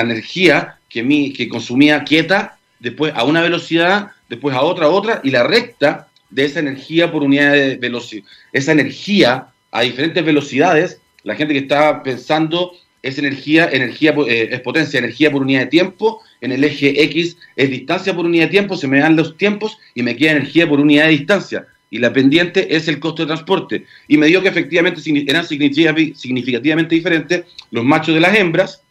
[0.00, 5.30] energía que, que consumía quieta, después a una velocidad, después a otra, a otra, y
[5.30, 8.24] la recta de esa energía por unidad de velocidad.
[8.52, 14.60] Esa energía a diferentes velocidades, la gente que estaba pensando es energía, energía eh, es
[14.60, 18.50] potencia, energía por unidad de tiempo, en el eje X es distancia por unidad de
[18.50, 21.66] tiempo, se me dan los tiempos y me queda energía por unidad de distancia.
[21.90, 23.84] Y la pendiente es el costo de transporte.
[24.06, 28.84] Y me dio que efectivamente eran significativamente diferentes los machos de las hembras.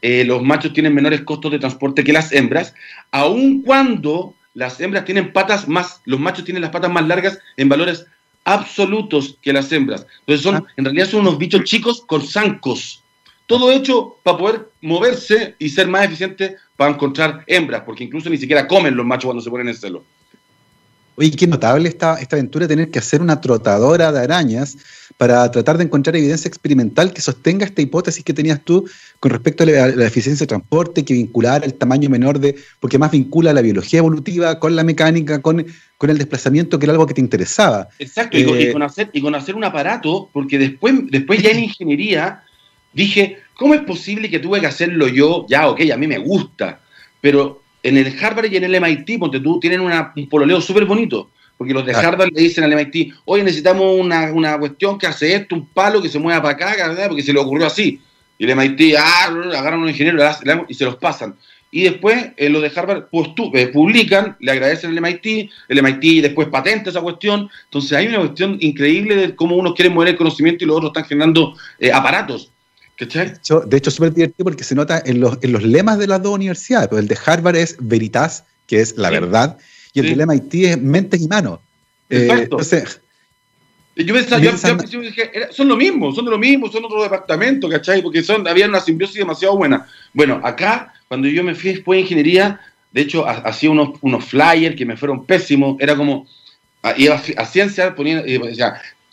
[0.00, 2.74] Eh, los machos tienen menores costos de transporte que las hembras,
[3.10, 7.68] aun cuando las hembras tienen patas más, los machos tienen las patas más largas en
[7.68, 8.06] valores
[8.48, 10.06] absolutos que las hembras.
[10.20, 10.64] Entonces son, ah.
[10.76, 13.02] en realidad son unos bichos chicos con zancos.
[13.46, 18.38] Todo hecho para poder moverse y ser más eficiente para encontrar hembras, porque incluso ni
[18.38, 20.04] siquiera comen los machos cuando se ponen en celo.
[21.18, 24.78] Oye, qué notable esta, esta aventura tener que hacer una trotadora de arañas
[25.16, 29.64] para tratar de encontrar evidencia experimental que sostenga esta hipótesis que tenías tú con respecto
[29.64, 33.62] a la, eficiencia de transporte, que vinculara el tamaño menor de, porque más vincula la
[33.62, 37.88] biología evolutiva con la mecánica, con, con el desplazamiento, que era algo que te interesaba.
[37.98, 41.64] Exacto, y, con, eh, hacer, y con hacer un aparato, porque después, después ya en
[41.64, 42.44] ingeniería
[42.92, 45.46] dije, ¿cómo es posible que tuve que hacerlo yo?
[45.48, 46.80] Ya, ok, a mí me gusta,
[47.20, 51.30] pero en el Harvard y en el MIT, porque tú tienen un pololeo súper bonito,
[51.56, 55.54] porque los de Harvard le dicen al MIT, oye, necesitamos una, cuestión que hace esto,
[55.54, 58.00] un palo que se mueva para acá, porque se le ocurrió así.
[58.38, 60.18] Y el MIT, ah, agarran a un ingeniero
[60.68, 61.34] y se los pasan.
[61.70, 65.82] Y después eh, los de Harvard pues, tú, eh, publican, le agradecen al MIT, el
[65.82, 67.50] MIT después patenta esa cuestión.
[67.64, 70.90] Entonces hay una cuestión increíble de cómo uno quiere mover el conocimiento y los otros
[70.90, 72.50] están generando eh, aparatos.
[72.98, 76.20] De hecho, es súper divertido porque se nota en los, en los lemas de las
[76.20, 76.88] dos universidades.
[76.88, 79.56] Pues el de Harvard es Veritas, que es la verdad,
[79.92, 81.60] y el de MIT es Mentes y Manos.
[82.10, 82.58] Eh, Exacto.
[83.94, 85.02] yo pensaba, yo,
[85.50, 88.02] son lo mismo, son lo mismo, son otro departamento, ¿cachai?
[88.02, 89.86] Porque son, había una simbiosis demasiado buena.
[90.12, 94.74] Bueno, acá, cuando yo me fui después de ingeniería, de hecho, hacía unos, unos flyers
[94.74, 96.26] que me fueron pésimos, era como,
[96.96, 98.24] iba a, ciencia, ponía,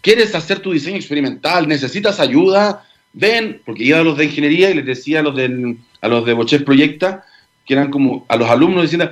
[0.01, 1.67] ¿quieres hacer tu diseño experimental?
[1.67, 2.83] ¿Necesitas ayuda?
[3.15, 6.25] Ven, porque iba a los de ingeniería y les decía a los, del, a los
[6.25, 7.25] de Boches Proyecta,
[7.65, 9.09] que eran como a los alumnos diciendo,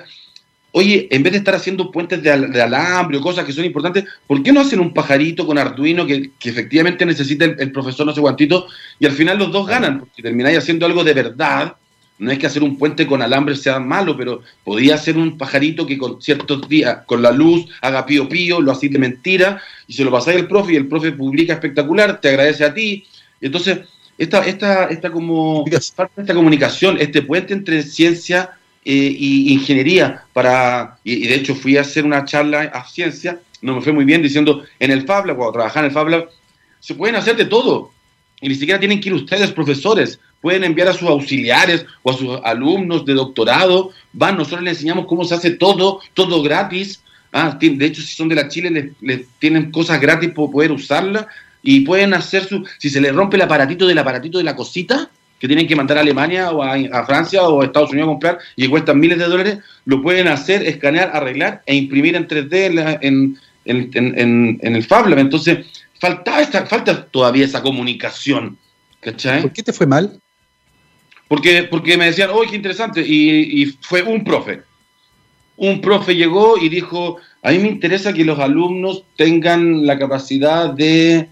[0.74, 4.44] oye, en vez de estar haciendo puentes de, alambre o cosas que son importantes, ¿por
[4.44, 8.68] qué no hacen un pajarito con Arduino que, efectivamente necesita el, profesor no sé cuántito?
[9.00, 11.76] Y al final los dos ganan, porque termináis haciendo algo de verdad.
[12.20, 15.86] No es que hacer un puente con alambre sea malo, pero podía hacer un pajarito
[15.86, 19.94] que con ciertos días, con la luz, haga pío pío, lo así de mentira, y
[19.94, 23.06] se lo pasáis al profe y el profe publica espectacular, te agradece a ti.
[23.44, 23.80] Entonces,
[24.18, 28.52] esta, esta, esta, como, esta comunicación, este puente entre ciencia
[28.86, 33.82] e ingeniería, para, y, de hecho fui a hacer una charla a ciencia, no me
[33.82, 36.30] fue muy bien, diciendo, en el Fab Lab, cuando trabajaba en el Fab Lab,
[36.80, 37.92] se pueden hacer de todo,
[38.40, 42.18] y ni siquiera tienen que ir ustedes, profesores, pueden enviar a sus auxiliares o a
[42.18, 47.02] sus alumnos de doctorado, van, nosotros les enseñamos cómo se hace todo, todo gratis,
[47.32, 50.72] ah, de hecho si son de la Chile les, les tienen cosas gratis para poder
[50.72, 51.28] usarla,
[51.64, 55.10] y pueden hacer su, si se les rompe el aparatito del aparatito de la cosita,
[55.40, 58.40] que tienen que mandar a Alemania o a, Francia o a Estados Unidos a comprar
[58.56, 63.00] y que cuestan miles de dólares, lo pueden hacer, escanear, arreglar e imprimir en 3D
[63.02, 65.20] en, en, en, el Fab Lab.
[65.20, 65.66] Entonces,
[66.00, 68.58] falta, esta, falta todavía esa comunicación.
[69.02, 69.42] ¿Cachai?
[69.42, 70.18] ¿Por qué te fue mal?
[71.28, 74.62] Porque, porque me decían, oye, qué interesante, y, y fue un profe.
[75.58, 80.70] un profe llegó y dijo, a mí me interesa que los alumnos tengan la capacidad
[80.70, 81.28] de...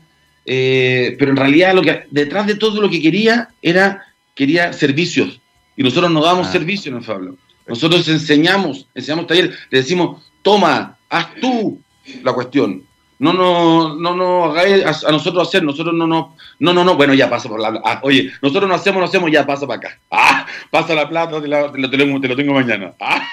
[0.46, 5.40] Eh, pero en realidad lo que detrás de todo lo que quería era quería servicios
[5.76, 6.52] y nosotros no damos ah.
[6.52, 7.38] servicio en Fablo.
[7.68, 11.80] Nosotros enseñamos, enseñamos taller, le decimos, toma, haz tú
[12.24, 12.84] la cuestión.
[13.20, 17.14] No, no, no, no hagáis a, nosotros hacer, nosotros no, no, no, no, no, bueno,
[17.14, 20.00] ya pasa por la, ah, oye, nosotros no hacemos, no hacemos, ya pasa para acá.
[20.10, 22.94] Ah, pasa la plata, te, lo, tengo mañana.
[23.00, 23.24] Ah,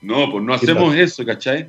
[0.00, 1.68] no, pues no hacemos eso, ¿cachai?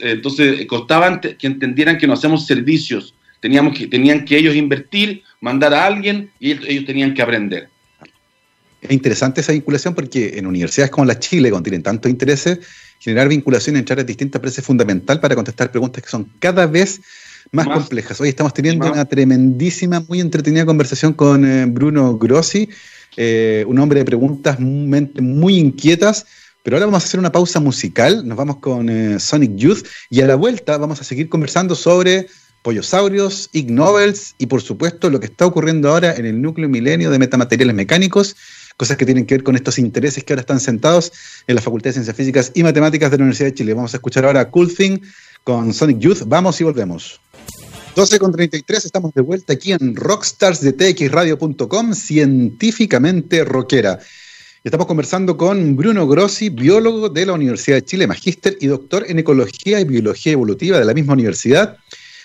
[0.00, 3.14] Entonces, costaba que entendieran que no hacemos servicios.
[3.44, 7.68] Teníamos que, tenían que ellos invertir, mandar a alguien y ellos tenían que aprender.
[8.80, 12.60] Es interesante esa vinculación porque en universidades como la Chile, donde tienen tantos intereses,
[13.00, 17.02] generar vinculación entre áreas distintas parece fundamental para contestar preguntas que son cada vez
[17.52, 18.18] más, complejas.
[18.18, 22.70] Hoy estamos teniendo una tremendísima, muy entretenida conversación con eh, Bruno Grossi,
[23.18, 26.24] eh, un hombre de preguntas muy, muy inquietas
[26.64, 30.22] pero ahora vamos a hacer una pausa musical, nos vamos con eh, Sonic Youth y
[30.22, 32.26] a la vuelta vamos a seguir conversando sobre
[32.64, 37.10] pollosaurios, Ig Nobels y por supuesto lo que está ocurriendo ahora en el núcleo milenio
[37.10, 38.36] de metamateriales mecánicos,
[38.78, 41.12] cosas que tienen que ver con estos intereses que ahora están sentados
[41.46, 43.74] en la Facultad de Ciencias Físicas y Matemáticas de la Universidad de Chile.
[43.74, 44.98] Vamos a escuchar ahora Cool Thing
[45.44, 46.22] con Sonic Youth.
[46.26, 47.20] Vamos y volvemos.
[47.94, 54.00] 12 con 33, estamos de vuelta aquí en Rockstars de txradio.com, científicamente rockera.
[54.64, 59.18] Estamos conversando con Bruno Grossi, biólogo de la Universidad de Chile, magíster y doctor en
[59.18, 61.76] Ecología y Biología Evolutiva de la misma universidad,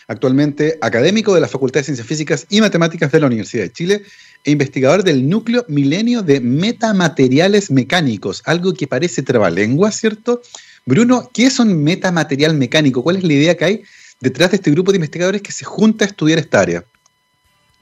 [0.09, 4.01] actualmente académico de la Facultad de Ciencias Físicas y Matemáticas de la Universidad de Chile
[4.43, 10.41] e investigador del núcleo milenio de metamateriales mecánicos, algo que parece trabalengua, ¿cierto?
[10.85, 13.03] Bruno, ¿qué es un metamaterial mecánico?
[13.03, 13.83] ¿Cuál es la idea que hay
[14.19, 16.83] detrás de este grupo de investigadores que se junta a estudiar esta área?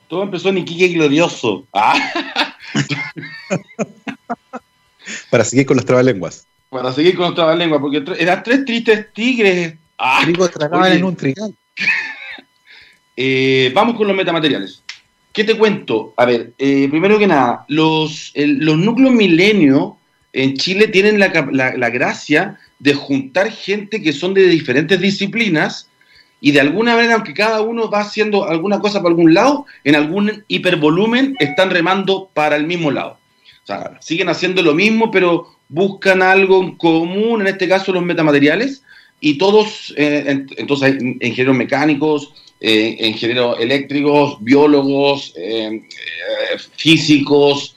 [0.09, 1.65] Todo empezó en Iquique Glorioso.
[1.73, 1.95] Ah.
[5.31, 6.45] Para seguir con los trabalenguas.
[6.69, 9.75] Para seguir con los trabalenguas, porque eran tres tristes tigres.
[9.97, 11.55] Ah, tragaban en un trigal.
[13.17, 14.83] Eh, vamos con los metamateriales.
[15.33, 16.13] ¿Qué te cuento?
[16.17, 19.97] A ver, eh, primero que nada, los, los núcleos milenio
[20.33, 25.89] en Chile tienen la, la, gracia de juntar gente que son de diferentes disciplinas
[26.41, 29.95] y de alguna manera, aunque cada uno va haciendo alguna cosa para algún lado, en
[29.95, 33.17] algún hipervolumen están remando para el mismo lado.
[33.63, 38.03] O sea, siguen haciendo lo mismo, pero buscan algo en común, en este caso los
[38.03, 38.83] metamateriales,
[39.19, 45.83] y todos, eh, entonces hay ingenieros mecánicos, eh, ingenieros eléctricos, biólogos, eh,
[46.75, 47.75] físicos,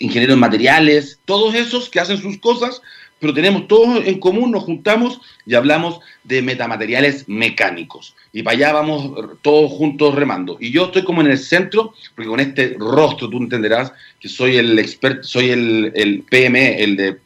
[0.00, 2.82] ingenieros materiales, todos esos que hacen sus cosas,
[3.20, 8.14] pero tenemos todos en común, nos juntamos y hablamos de metamateriales mecánicos.
[8.32, 10.58] Y para allá vamos todos juntos remando.
[10.60, 14.56] Y yo estoy como en el centro, porque con este rostro tú entenderás que soy
[14.56, 17.18] el experto, soy el, el PME, el de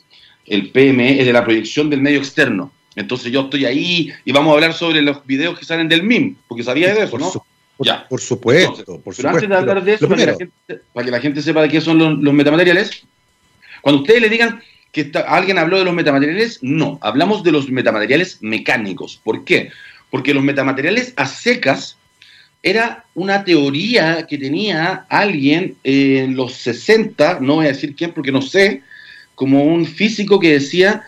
[0.49, 2.73] el PME es de la proyección del medio externo.
[2.99, 6.35] Entonces yo estoy ahí y vamos a hablar sobre los videos que salen del MIM,
[6.49, 7.33] porque sabía de eso, ¿no?
[7.79, 8.09] ya.
[8.09, 11.81] por supuesto, pero antes de hablar de eso, para que, la gente, sepa de qué
[11.81, 13.05] son los metamateriales,
[13.83, 18.39] cuando ustedes le digan que alguien habló de los metamateriales, no, hablamos de los metamateriales
[18.41, 19.21] mecánicos.
[19.23, 19.71] ¿Por qué?
[20.11, 21.97] Porque los metamateriales a secas
[22.65, 28.33] era una teoría que tenía alguien en los 60, no voy a decir quién porque
[28.33, 28.83] no sé,
[29.37, 31.05] como un físico que decía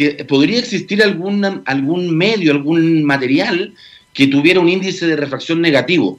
[0.00, 3.74] que podría existir algún, algún medio, algún material
[4.14, 6.18] que tuviera un índice de refracción negativo.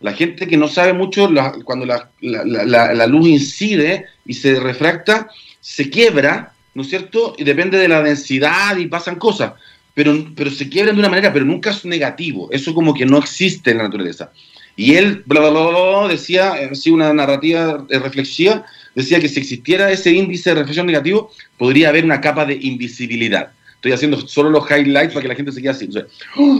[0.00, 1.30] La gente que no sabe mucho,
[1.64, 5.30] cuando la, la, luz incide y se refracta,
[5.62, 7.34] se quiebra, ¿no es cierto?
[7.38, 9.54] Y depende de la densidad y pasan cosas,
[9.94, 12.50] pero, pero se quiebran de una manera, pero nunca es negativo.
[12.52, 14.30] Eso como que no existe en la naturaleza.
[14.76, 20.12] Y él, bla, bla, bla, decía, así una narrativa reflexiva, decía que si existiera ese
[20.12, 23.52] índice de reflexión negativo, podría haber una capa de invisibilidad.
[23.82, 25.88] Estoy haciendo solo los highlights para que la gente se quede así.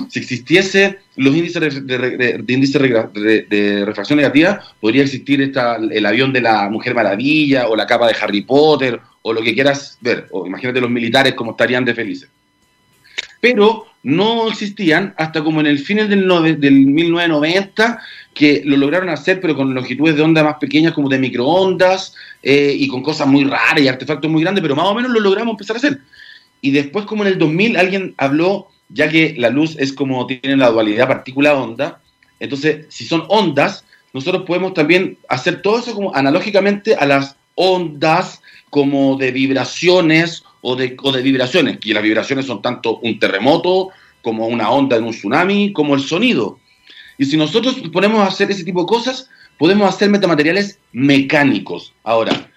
[0.08, 1.98] si existiese los índices de,
[2.42, 7.76] de, índice de, refracción negativa, podría existir esta, el avión de la Mujer Maravilla o
[7.76, 10.26] la capa de Harry Potter o lo que quieras ver.
[10.32, 12.28] O imagínate los militares como estarían de felices.
[13.42, 16.28] Pero no existían hasta como en el fin del,
[16.60, 18.00] del 1990,
[18.32, 22.72] que lo lograron hacer, pero con longitudes de onda más pequeñas, como de microondas, eh,
[22.78, 25.54] y con cosas muy raras y artefactos muy grandes, pero más o menos lo logramos
[25.54, 25.98] empezar a hacer.
[26.60, 30.56] Y después, como en el 2000, alguien habló, ya que la luz es como tiene
[30.56, 32.00] la dualidad partícula-onda,
[32.38, 38.40] entonces, si son ondas, nosotros podemos también hacer todo eso como analógicamente a las ondas
[38.70, 41.78] como de vibraciones o de, o de vibraciones.
[41.84, 43.90] Y las vibraciones son tanto un terremoto
[44.22, 46.58] como una onda en un tsunami, como el sonido.
[47.18, 51.92] Y si nosotros ponemos a hacer ese tipo de cosas, podemos hacer metamateriales mecánicos.
[52.02, 52.50] Ahora,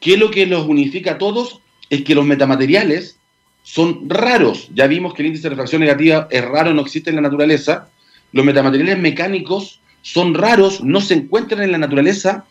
[0.00, 1.60] ¿qué es lo que los unifica a todos?
[1.90, 3.18] Es que los metamateriales
[3.62, 4.70] son raros.
[4.74, 7.90] Ya vimos que el índice de refracción negativa es raro, no existe en la naturaleza.
[8.32, 12.46] Los metamateriales mecánicos son raros, no se encuentran en la naturaleza.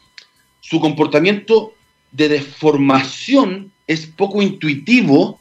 [0.59, 1.73] Su comportamiento
[2.11, 5.39] de deformación es poco intuitivo,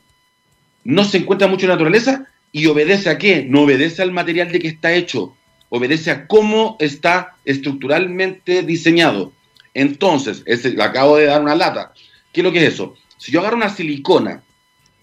[0.84, 3.44] no se encuentra mucho en la naturaleza y obedece a qué?
[3.44, 5.36] No obedece al material de que está hecho,
[5.68, 9.32] obedece a cómo está estructuralmente diseñado.
[9.74, 11.92] Entonces, ese, acabo de dar una lata.
[12.32, 12.94] ¿Qué es lo que es eso?
[13.18, 14.42] Si yo agarro una silicona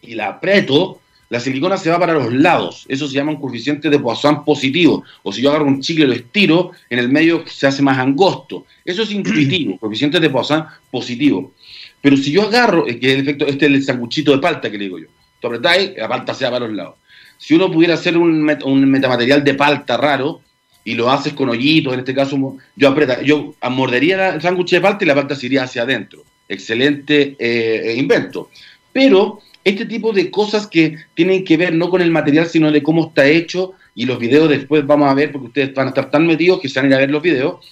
[0.02, 2.86] y la aprieto, la silicona se va para los lados.
[2.88, 5.04] Eso se llama un coeficiente de Poisson positivo.
[5.24, 7.98] O si yo agarro un chicle y lo estiro, en el medio se hace más
[7.98, 8.66] angosto.
[8.86, 11.52] Eso es intuitivo, coeficiente de Poisson positivo.
[12.04, 14.84] Pero si yo agarro, que el efecto, este es el sanguchito de palta que le
[14.84, 15.08] digo yo.
[15.40, 16.96] Tú apretáis, la palta se va para los lados.
[17.38, 20.42] Si uno pudiera hacer un, un metamaterial de palta raro,
[20.84, 24.82] y lo haces con hoyitos, en este caso yo aprieta, yo mordería el sándwich de
[24.82, 26.24] palta y la palta se iría hacia adentro.
[26.50, 28.50] Excelente eh, invento.
[28.92, 32.84] Pero este tipo de cosas que tienen que ver no con el material, sino de
[32.84, 36.12] cómo está hecho, y los videos después vamos a ver, porque ustedes van a estar
[36.12, 37.66] tan metidos que se van a ir a ver los videos.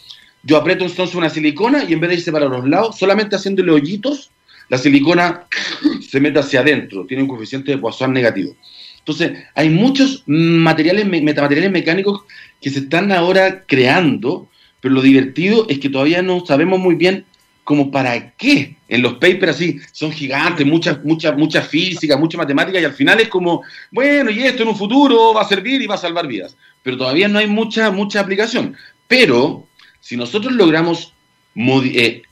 [0.43, 3.71] Yo aprieto entonces una silicona y en vez de irse para los lados, solamente haciéndole
[3.71, 4.31] hoyitos,
[4.69, 5.45] la silicona
[6.09, 8.55] se mete hacia adentro, tiene un coeficiente de Poisson negativo.
[8.99, 12.21] Entonces, hay muchos materiales, metamateriales mecánicos
[12.61, 14.47] que se están ahora creando,
[14.79, 17.25] pero lo divertido es que todavía no sabemos muy bien
[17.63, 18.77] como para qué.
[18.87, 23.19] En los papers así son gigantes, mucha, mucha, mucha física, mucha matemática, y al final
[23.19, 26.27] es como, bueno, y esto en un futuro va a servir y va a salvar
[26.27, 26.55] vidas.
[26.83, 28.75] Pero todavía no hay mucha, mucha aplicación.
[29.07, 29.67] Pero
[30.01, 31.13] si nosotros logramos,
[31.55, 32.23] eh,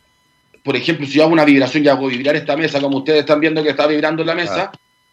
[0.63, 3.39] por ejemplo, si yo hago una vibración y hago vibrar esta mesa, como ustedes están
[3.39, 4.71] viendo que está vibrando en la mesa,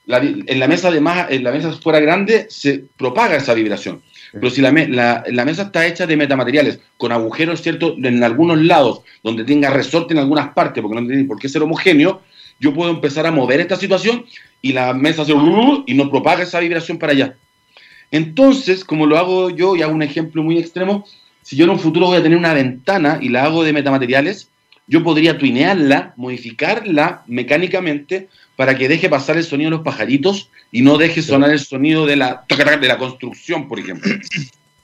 [0.09, 4.03] en la mesa de más, en la mesa fuera grande se propaga esa vibración.
[4.33, 4.73] Pero si la,
[5.29, 10.15] la, mesa está hecha de metamateriales, con agujeros, ¿cierto?, en algunos lados, donde tenga resorte
[10.15, 12.23] en algunas partes, porque no tiene por qué ser homogéneo,
[12.59, 14.27] yo puedo empezar a mover esta situación
[14.63, 15.33] y la mesa se...
[15.33, 17.37] y no propaga esa vibración para allá.
[18.11, 21.07] Entonces, como lo hago yo, y hago un ejemplo muy extremo,
[21.47, 24.49] si yo en un futuro voy a tener una ventana y la hago de metamateriales,
[24.89, 30.83] yo podría tuinearla, modificarla mecánicamente para que deje pasar el sonido de los pajaritos y
[30.83, 34.13] no deje sonar el sonido de la, de la construcción, por ejemplo.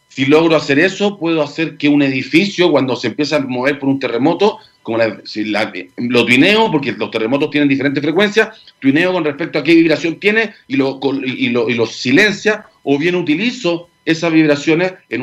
[0.09, 3.89] Si logro hacer eso, puedo hacer que un edificio, cuando se empieza a mover por
[3.89, 9.59] un terremoto, como si lo tuineo, porque los terremotos tienen diferentes frecuencias, tuineo con respecto
[9.59, 14.31] a qué vibración tiene y lo, y lo, y lo silencia, o bien utilizo esas
[14.31, 15.23] vibraciones en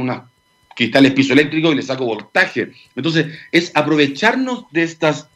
[0.80, 2.72] unos cristales pisoeléctricos y le saco voltaje.
[2.96, 5.28] Entonces, es aprovecharnos de estas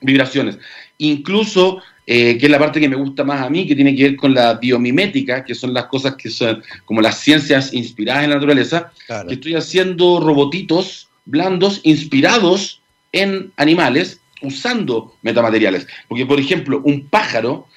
[0.00, 0.58] vibraciones.
[0.98, 4.02] Incluso eh, que es la parte que me gusta más a mí, que tiene que
[4.02, 8.30] ver con la biomimética, que son las cosas que son como las ciencias inspiradas en
[8.30, 8.92] la naturaleza,
[9.28, 12.80] que estoy haciendo robotitos blandos inspirados
[13.12, 15.86] en animales usando metamateriales.
[16.08, 17.68] Porque, por ejemplo, un pájaro,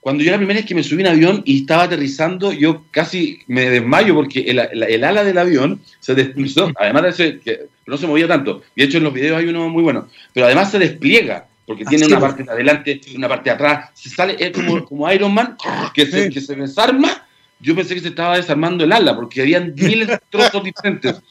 [0.00, 3.40] cuando yo la primera vez que me subí en avión y estaba aterrizando, yo casi
[3.46, 8.26] me desmayo porque el, ala del avión se desplazó, además de que no se movía
[8.26, 11.46] tanto, y de hecho en los videos hay uno muy bueno, pero además se despliega
[11.70, 13.90] porque tiene una parte de adelante y una parte de atrás.
[13.94, 15.56] Se sale, es como, como Iron Man,
[15.94, 17.24] que se, que se desarma.
[17.60, 21.22] Yo pensé que se estaba desarmando el ala, porque habían miles de trozos diferentes.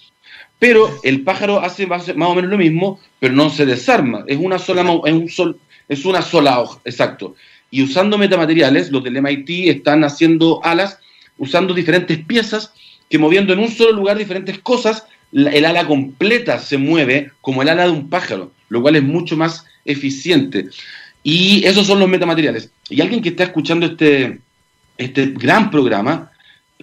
[0.57, 4.23] Pero el pájaro hace más, o menos lo mismo, pero no se desarma.
[4.27, 7.35] Es una sola, es un sol, es una sola hoja, exacto.
[7.71, 10.99] Y usando metamateriales, los del MIT están haciendo alas
[11.37, 12.73] usando diferentes piezas
[13.09, 17.69] que moviendo en un solo lugar diferentes cosas, el ala completa se mueve como el
[17.69, 20.67] ala de un pájaro, lo cual es mucho más eficiente.
[21.23, 22.71] Y esos son los metamateriales.
[22.89, 24.39] Y alguien que está escuchando este,
[24.97, 26.31] este gran programa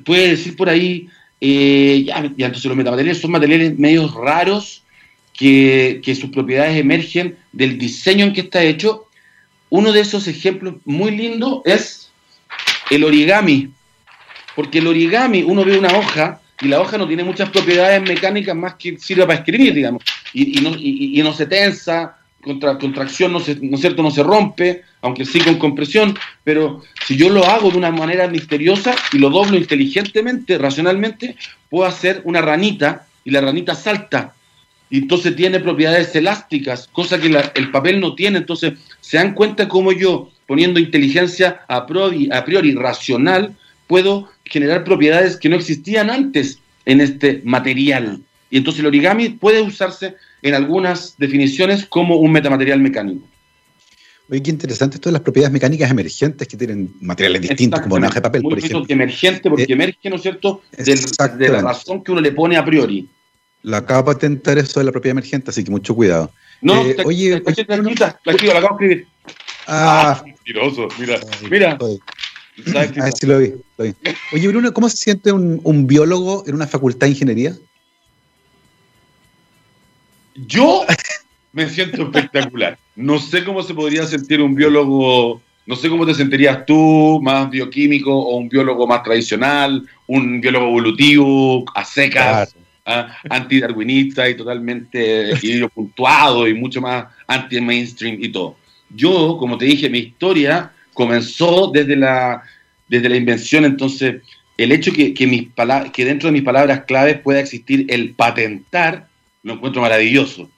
[0.05, 1.09] puede decir por ahí,
[1.40, 4.83] eh, ya, entonces los metamateriales son materiales medios raros
[5.33, 9.05] que, que sus propiedades emergen del diseño en que está hecho.
[9.70, 12.11] Uno de esos ejemplos muy lindo es
[12.90, 13.70] el origami.
[14.55, 18.57] Porque el origami, uno ve una hoja y la hoja no tiene muchas propiedades mecánicas
[18.57, 20.02] más que sirve para escribir, digamos,
[20.33, 24.02] y, no, y, no, se tensa, contra contracción no, se, ¿no cierto?
[24.02, 28.29] no se rompe, aunque sí con compresión, pero si yo lo hago de una manera
[28.29, 31.37] misteriosa y lo doblo inteligentemente, racionalmente,
[31.68, 34.35] puedo hacer una ranita y la ranita salta.
[34.88, 38.38] Y entonces tiene propiedades elásticas, cosa que el papel no tiene.
[38.38, 44.84] Entonces, se dan cuenta cómo yo, poniendo inteligencia a priori, a priori racional, puedo generar
[44.84, 48.20] propiedades que no existían antes en este material.
[48.51, 53.26] Y entonces el origami puede usarse en algunas definiciones como un metamaterial mecánico.
[54.28, 58.09] Oye, qué interesante esto de las propiedades mecánicas emergentes que tienen materiales distintos, como una
[58.09, 58.84] hoja de papel, por ejemplo.
[58.89, 62.64] emergente porque eh, emerge, ¿no es cierto?, de la razón que uno le pone a
[62.64, 63.09] priori.
[63.66, 66.30] La acabo de patentar eso de la propiedad emergente, así que mucho cuidado.
[66.60, 69.06] No, eh, oye, la escribo, la acabo de escribir.
[69.66, 71.18] Ah, ah mentiroso, mira,
[71.50, 71.76] mira.
[72.64, 73.54] ¿Sabes ah, sí lo vi,
[74.32, 77.56] Oye, Bruno, ¿cómo se siente un, biólogo en una facultad de ingeniería?
[80.36, 80.86] Yo
[81.52, 82.78] me siento espectacular.
[82.94, 87.50] No sé cómo se podría sentir un biólogo, no sé cómo te sentirías tú, más
[87.50, 92.54] bioquímico o un biólogo más tradicional, un biólogo evolutivo, a secas,
[92.87, 93.16] ¿ah?
[93.28, 95.34] antidarwinista y totalmente
[95.74, 98.57] puntuado y mucho más anti-mainstream y todo.
[98.89, 102.43] Yo, como te dije, mi historia comenzó desde la,
[102.89, 104.22] desde la invención, entonces
[104.57, 105.49] el hecho que, que, mis
[105.93, 109.09] que dentro de mis palabras claves pueda existir el patentar,
[109.43, 110.49] lo encuentro maravilloso.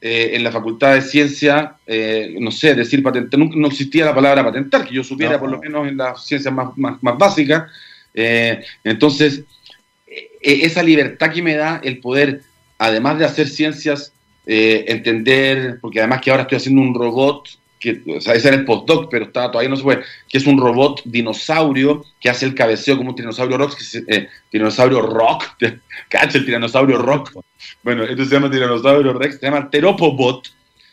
[0.00, 4.44] Eh, en la Facultad de Ciencia, eh, no sé, decir patentar, no, existía la palabra
[4.44, 7.70] patentar, que yo supiera por lo menos en las ciencias más, más, más básicas.
[8.12, 9.44] Eh, entonces,
[10.44, 12.42] esa libertad que me da el poder,
[12.78, 14.12] además de hacer ciencias,
[14.46, 17.48] entender, porque además que ahora estoy haciendo un robot
[17.84, 20.46] que, o sea, ese era el postdoc, pero está, todavía no se puede, que es
[20.46, 25.44] un robot dinosaurio que hace el cabeceo como un tiranosaurio rock, que eh, tiranosaurio rock,
[26.08, 27.32] cacha el tiranosaurio rock.
[27.82, 30.48] Bueno, esto se llama tiranosaurio rex, se llama teropobot,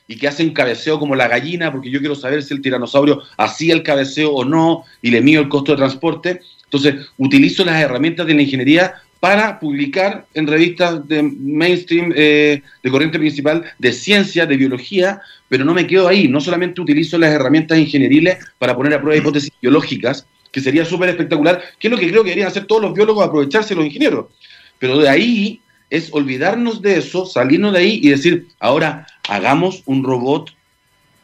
[0.07, 3.21] y que hace un cabeceo como la gallina, porque yo quiero saber si el tiranosaurio
[3.37, 6.41] hacía el cabeceo o no, y le mido el costo de transporte.
[6.65, 12.89] Entonces, utilizo las herramientas de la ingeniería para publicar en revistas de mainstream, eh, de
[12.89, 16.27] corriente principal, de ciencia, de biología, pero no me quedo ahí.
[16.27, 21.09] No solamente utilizo las herramientas ingenieriles para poner a prueba hipótesis biológicas, que sería súper
[21.09, 24.25] espectacular, que es lo que creo que deberían hacer todos los biólogos, aprovecharse los ingenieros.
[24.79, 25.61] Pero de ahí
[25.91, 30.49] es olvidarnos de eso, salirnos de ahí y decir, ahora hagamos un robot,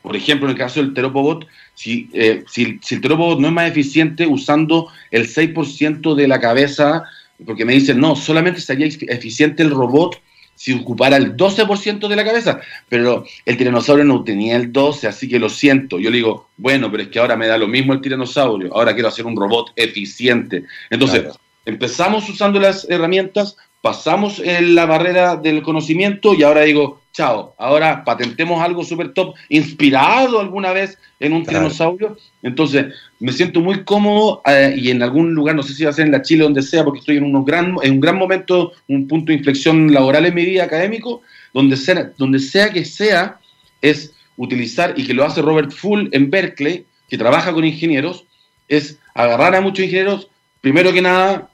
[0.03, 3.53] por ejemplo, en el caso del teropobot, si, eh, si, si el teropobot no es
[3.53, 7.03] más eficiente usando el 6% de la cabeza
[7.45, 10.19] porque me dicen, no, solamente sería eficiente el robot
[10.57, 12.59] si ocupara el 12% de la cabeza,
[12.89, 15.99] pero el tiranosaurio no tenía el 12, así que lo siento.
[15.99, 18.93] Yo le digo, bueno, pero es que ahora me da lo mismo el tiranosaurio, ahora
[18.93, 20.63] quiero hacer un robot eficiente.
[20.89, 21.25] Entonces,
[21.63, 28.03] empezamos usando las herramientas, pasamos en la barrera del conocimiento y ahora digo, chao, ahora
[28.03, 32.15] patentemos algo súper top, inspirado alguna vez en un tiranosaurio.
[32.43, 35.93] Entonces, me siento muy cómodo eh, y en algún lugar, no sé si va a
[35.93, 38.73] ser en la Chile, donde sea, porque estoy en, unos gran, en un gran momento,
[38.87, 41.23] un punto de inflexión laboral en mi vida académico,
[41.55, 43.39] donde sea, donde sea que sea,
[43.81, 48.25] es utilizar, y que lo hace Robert Full en Berkeley, que trabaja con ingenieros,
[48.67, 50.29] es agarrar a muchos ingenieros,
[50.61, 51.49] primero que nada,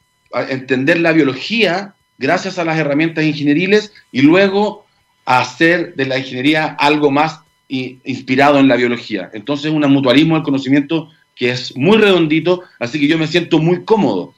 [0.50, 4.83] entender la biología gracias a las herramientas ingenieriles y luego
[5.26, 9.32] hacer de la ingeniería algo más inspirado en la biología.
[9.34, 13.84] Entonces, un mutualismo del conocimiento que es muy redondito, así que yo me siento muy
[13.84, 14.34] cómodo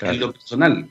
[0.00, 0.88] en lo personal.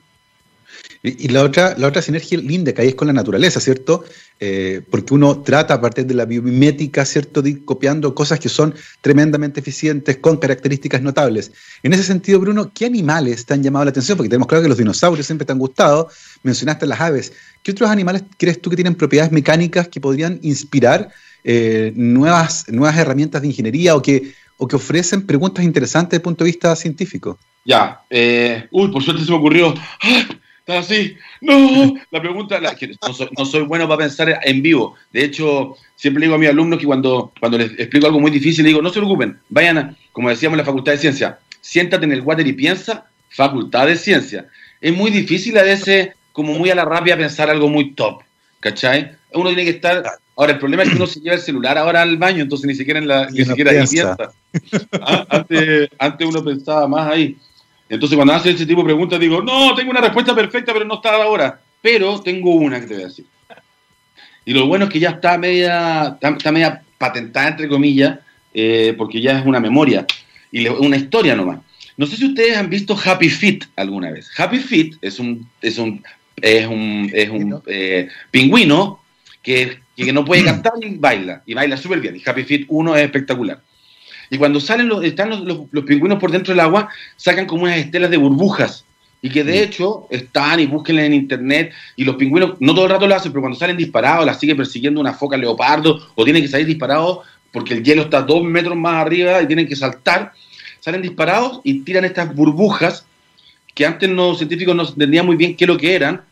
[1.06, 4.04] Y, la, otra, la otra sinergia linda que hay es con la naturaleza, ¿cierto?
[4.40, 8.48] Eh, porque uno trata a partir de la biomimética, ¿cierto?, de ir copiando cosas que
[8.48, 11.52] son tremendamente eficientes, con características notables.
[11.82, 14.16] En ese sentido, Bruno, ¿qué animales te han llamado la atención?
[14.16, 16.08] Porque tenemos claro que los dinosaurios siempre te han gustado,
[16.42, 17.34] mencionaste las aves.
[17.62, 21.10] ¿Qué otros animales crees tú que tienen propiedades mecánicas que podrían inspirar
[21.44, 26.22] eh, nuevas, nuevas herramientas de ingeniería o que, o que ofrecen preguntas interesantes desde el
[26.22, 27.38] punto de vista científico?
[27.62, 29.74] Ya, eh, uy, por suerte se me ocurrió.
[30.02, 30.38] ¡Ah!
[30.66, 34.94] Está así, no, la pregunta, no, soy, bueno para pensar en vivo.
[35.12, 38.30] De hecho, siempre le digo a mis alumnos que cuando, cuando les explico algo muy
[38.30, 41.38] difícil, les digo, no se preocupen, vayan, a, como decíamos en la Facultad de Ciencia,
[41.60, 44.46] siéntate en el water y piensa, Facultad de Ciencia.
[44.80, 48.22] Es muy difícil a veces, como muy a la rápida, pensar algo muy top,
[48.60, 49.12] ¿cachai?
[49.34, 50.02] Uno tiene que estar...
[50.36, 52.74] Ahora, el problema es que uno se lleva el celular ahora al baño, entonces ni
[52.74, 54.16] siquiera, en la, ni siquiera piensa.
[55.00, 57.36] Ah, antes, antes uno pensaba más ahí.
[57.88, 60.94] Entonces, cuando hace ese tipo de preguntas, digo, no, tengo una respuesta perfecta, pero no
[60.94, 61.60] está ahora.
[61.82, 63.26] Pero tengo una que te voy a decir.
[64.46, 68.18] Y lo bueno es que ya está media, está, media patentada, entre comillas,
[68.52, 70.06] eh, porque ya es una memoria
[70.52, 71.60] y una historia nomás.
[71.96, 74.28] No sé si ustedes han visto Happy Feet alguna vez.
[74.36, 76.02] Happy Feet es un, es un,
[76.40, 79.00] es un, es un eh, pingüino
[79.42, 81.42] que, que, no puede cantar y baila.
[81.46, 82.16] Y baila súper bien.
[82.16, 83.60] Y Happy Feet 1 es espectacular.
[84.30, 88.10] Y cuando salen los, están los, pingüinos por dentro del agua, sacan como unas estelas
[88.10, 88.84] de burbujas.
[89.22, 89.62] Y que de mm.
[89.62, 91.72] hecho están y búsquenlas en internet.
[91.96, 94.54] Y los pingüinos no todo el rato lo hacen, pero cuando salen disparados, las sigue
[94.54, 97.20] persiguiendo una foca leopardo o tienen que salir disparados
[97.52, 100.32] porque el hielo está dos metros más arriba y tienen que saltar.
[100.80, 103.06] Salen disparados y tiran estas burbujas
[103.74, 106.22] que antes los científicos no entendían muy bien qué es lo que eran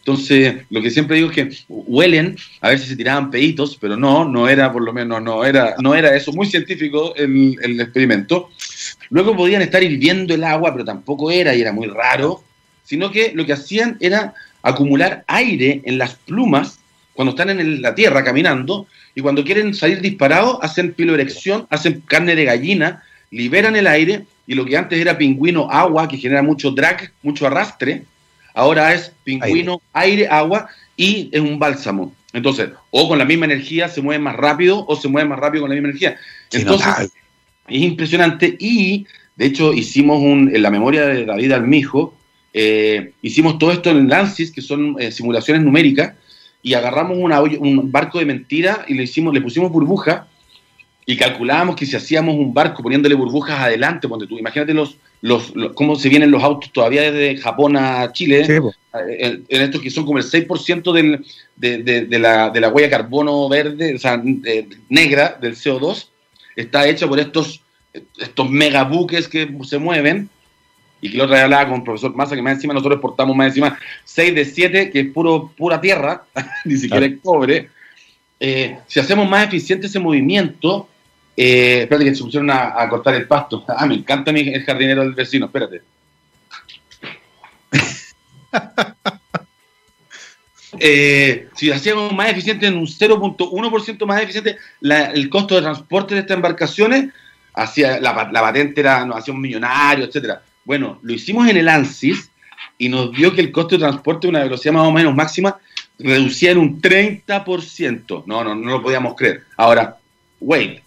[0.00, 3.96] entonces, lo que siempre digo es que huelen, a ver si se tiraban peditos, pero
[3.96, 7.80] no, no era por lo menos, no era, no era eso, muy científico el, el
[7.80, 8.48] experimento.
[9.10, 12.42] Luego podían estar hirviendo el agua, pero tampoco era, y era muy raro,
[12.82, 14.32] sino que lo que hacían era
[14.62, 16.80] acumular aire en las plumas
[17.12, 22.34] cuando están en la tierra caminando, y cuando quieren salir disparados, hacen piloerección, hacen carne
[22.34, 26.70] de gallina, liberan el aire y lo que antes era pingüino agua, que genera mucho
[26.70, 28.04] drag, mucho arrastre,
[28.54, 32.14] ahora es pingüino aire, agua y es un bálsamo.
[32.32, 35.62] Entonces, o con la misma energía se mueve más rápido o se mueve más rápido
[35.62, 36.16] con la misma energía.
[36.52, 37.12] Entonces,
[37.68, 42.14] es impresionante y de hecho hicimos un, en la memoria de David Almijo,
[42.52, 46.14] eh, hicimos todo esto en Lancis, que son eh, simulaciones numéricas,
[46.62, 50.26] y agarramos un barco de mentira y le, hicimos, le pusimos burbuja
[51.06, 55.52] y calculábamos que si hacíamos un barco poniéndole burbujas adelante, ponte tú, imagínate los, los,
[55.74, 60.06] cómo se vienen los autos todavía desde Japón a Chile, eh, en, estos que son
[60.06, 61.24] como el 6% del,
[61.56, 64.22] de, la, de la huella de carbono verde, o sea,
[64.88, 66.08] negra del CO2,
[66.56, 67.62] está hecha por estos,
[68.18, 70.28] estos megabuques que se mueven.
[71.02, 73.34] Y que la otra vez hablaba con el profesor Massa, que más encima nosotros exportamos
[73.34, 76.24] más encima 6 de 7, que es puro, pura tierra,
[76.66, 77.70] ni siquiera es cobre.
[78.38, 80.88] Eh, si hacemos más eficiente ese movimiento,
[81.36, 83.64] eh, espérate que se pusieron a, cortar el pasto.
[83.76, 85.82] Ah, me encanta el jardinero del vecino, espérate.
[90.82, 96.20] Eh, si hacemos más eficiente en un 0.1% más eficiente el costo de transporte de
[96.20, 97.12] estas embarcaciones,
[97.54, 100.42] hacia la, la patente era, nos hacía un millonario, etcétera.
[100.64, 102.30] Bueno, lo hicimos en el ANSYS
[102.78, 105.58] y nos dio que el costo de transporte a una velocidad más o menos máxima
[105.98, 108.24] reducía en un 30%.
[108.26, 109.44] No, no, no lo podíamos creer.
[109.56, 109.96] Ahora,
[110.40, 110.80] wait,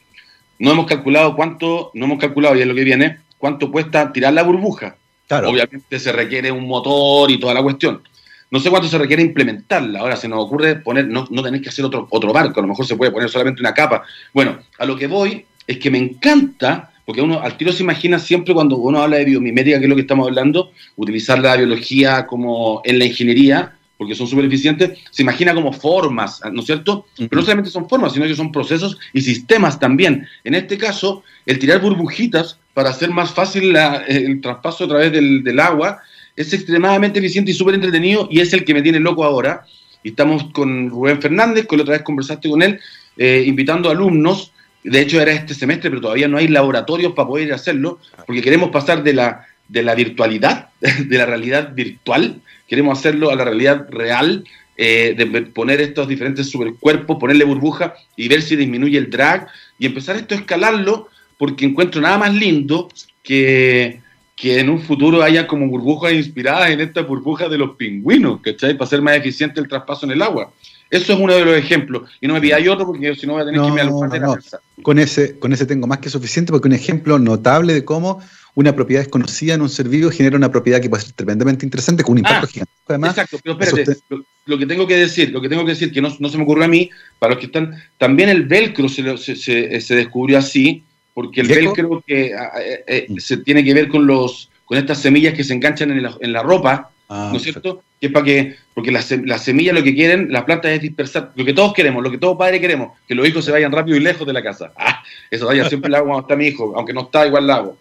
[0.63, 4.33] no hemos calculado cuánto, no hemos calculado, y es lo que viene, cuánto cuesta tirar
[4.33, 4.95] la burbuja.
[5.27, 5.49] Claro.
[5.49, 8.01] Obviamente se requiere un motor y toda la cuestión.
[8.49, 9.99] No sé cuánto se requiere implementarla.
[9.99, 12.69] Ahora se nos ocurre poner, no, no tenéis que hacer otro, otro barco, a lo
[12.69, 14.03] mejor se puede poner solamente una capa.
[14.33, 18.17] Bueno, a lo que voy es que me encanta porque uno al tiro se imagina
[18.17, 22.25] siempre cuando uno habla de biomimética, que es lo que estamos hablando, utilizar la biología
[22.25, 23.73] como en la ingeniería,
[24.03, 27.07] porque son súper eficientes, se imagina como formas, ¿no es cierto?
[27.17, 30.27] Pero no solamente son formas, sino que son procesos y sistemas también.
[30.43, 35.59] En este caso, el tirar burbujitas para hacer más fácil el traspaso a través del,
[35.59, 36.01] agua
[36.35, 39.65] es extremadamente eficiente y súper entretenido y es el que me tiene loco ahora.
[40.03, 42.79] Y estamos con Rubén Fernández, que la otra vez conversaste con él,
[43.17, 44.51] eh, invitando alumnos
[44.83, 48.69] de hecho, era este semestre, pero todavía no hay laboratorios para poder hacerlo, porque queremos
[48.69, 52.41] pasar de la, de la virtualidad, de la realidad virtual,
[52.73, 54.43] queremos hacerlo a la realidad real,
[54.77, 59.47] eh, de poner estos diferentes supercuerpos, ponerle burbuja y ver si disminuye el drag
[59.77, 61.07] y empezar esto a escalarlo,
[61.37, 62.89] porque encuentro nada más lindo
[63.21, 64.01] que,
[64.35, 68.75] que en un futuro haya como burbujas inspiradas en estas burbujas de los pingüinos, ¿cachai?
[68.75, 70.51] Para ser más eficiente el traspaso en el agua.
[70.89, 72.09] Eso es uno de los ejemplos.
[72.21, 74.19] Y no me pidáis otro porque si no voy a tener que irme a de
[74.19, 74.61] la casa.
[74.81, 78.19] Con ese, con ese tengo más que suficiente porque un ejemplo notable de cómo
[78.55, 82.03] una propiedad desconocida en un ser vivo genera una propiedad que puede ser tremendamente interesante
[82.03, 82.71] con un impacto ah, gigante.
[82.87, 84.01] Además, exacto, pero espérate,
[84.45, 86.65] lo, que tengo que decir, lo que tengo que decir, que no, se me ocurrió
[86.65, 86.89] a mí,
[87.19, 90.83] para los que están, también el velcro se, se, se, descubrió así,
[91.13, 93.17] porque el velcro que eh, eh, mm.
[93.17, 96.31] se tiene que ver con los con estas semillas que se enganchan en la, en
[96.31, 97.83] la ropa, Ah, ¿No es cierto?
[97.99, 101.45] Que es para que, porque las, semillas lo que quieren, las plantas es dispersar, lo
[101.45, 103.99] que todos queremos, lo que todos padres queremos, que los hijos se vayan rápido y
[103.99, 104.73] lejos de la casa.
[104.85, 107.51] Ah, eso vaya siempre el agua cuando está mi hijo, aunque no está igual el
[107.51, 107.75] agua.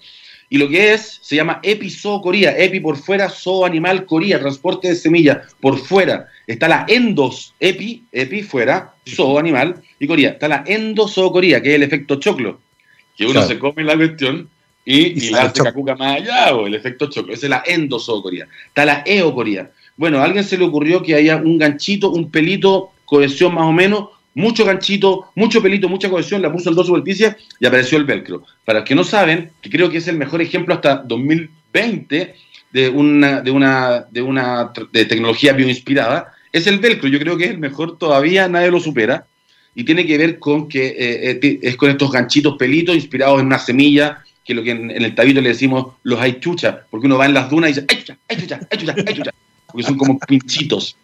[0.52, 4.96] Y lo que es, se llama episocoría, epi por fuera, zoo animal, coría, transporte de
[4.96, 6.28] semillas por fuera.
[6.46, 10.32] Está la endos, epi, epi fuera, zoo animal y coría.
[10.32, 12.60] Está la endosoocoría, que es el efecto choclo,
[13.16, 14.50] que uno se come la cuestión
[14.84, 17.32] y, y, la hace cacuca más allá, o el efecto choque.
[17.32, 18.46] Esa es la endosoocoría.
[18.66, 19.70] Está la eocoría.
[19.96, 23.72] Bueno, a alguien se le ocurrió que haya un ganchito, un pelito, cohesión más o
[23.72, 28.04] menos, mucho ganchito, mucho pelito, mucha cohesión, la puso en dos superficies y apareció el
[28.04, 28.42] velcro.
[28.64, 32.34] Para los que no saben, que creo que es el mejor ejemplo hasta 2020
[32.72, 37.08] de una, de una, de una de tecnología bioinspirada, es el velcro.
[37.08, 39.26] Yo creo que es el mejor todavía, nadie lo supera.
[39.74, 43.46] Y tiene que ver con que eh, eh, es con estos ganchitos pelitos inspirados en
[43.46, 47.16] una semilla que lo que en, el tabito le decimos los hay chucha, porque uno
[47.16, 49.30] va en las dunas y dice, ay chucha, ay chucha, ay chucha, chucha,
[49.66, 50.96] porque son como pinchitos.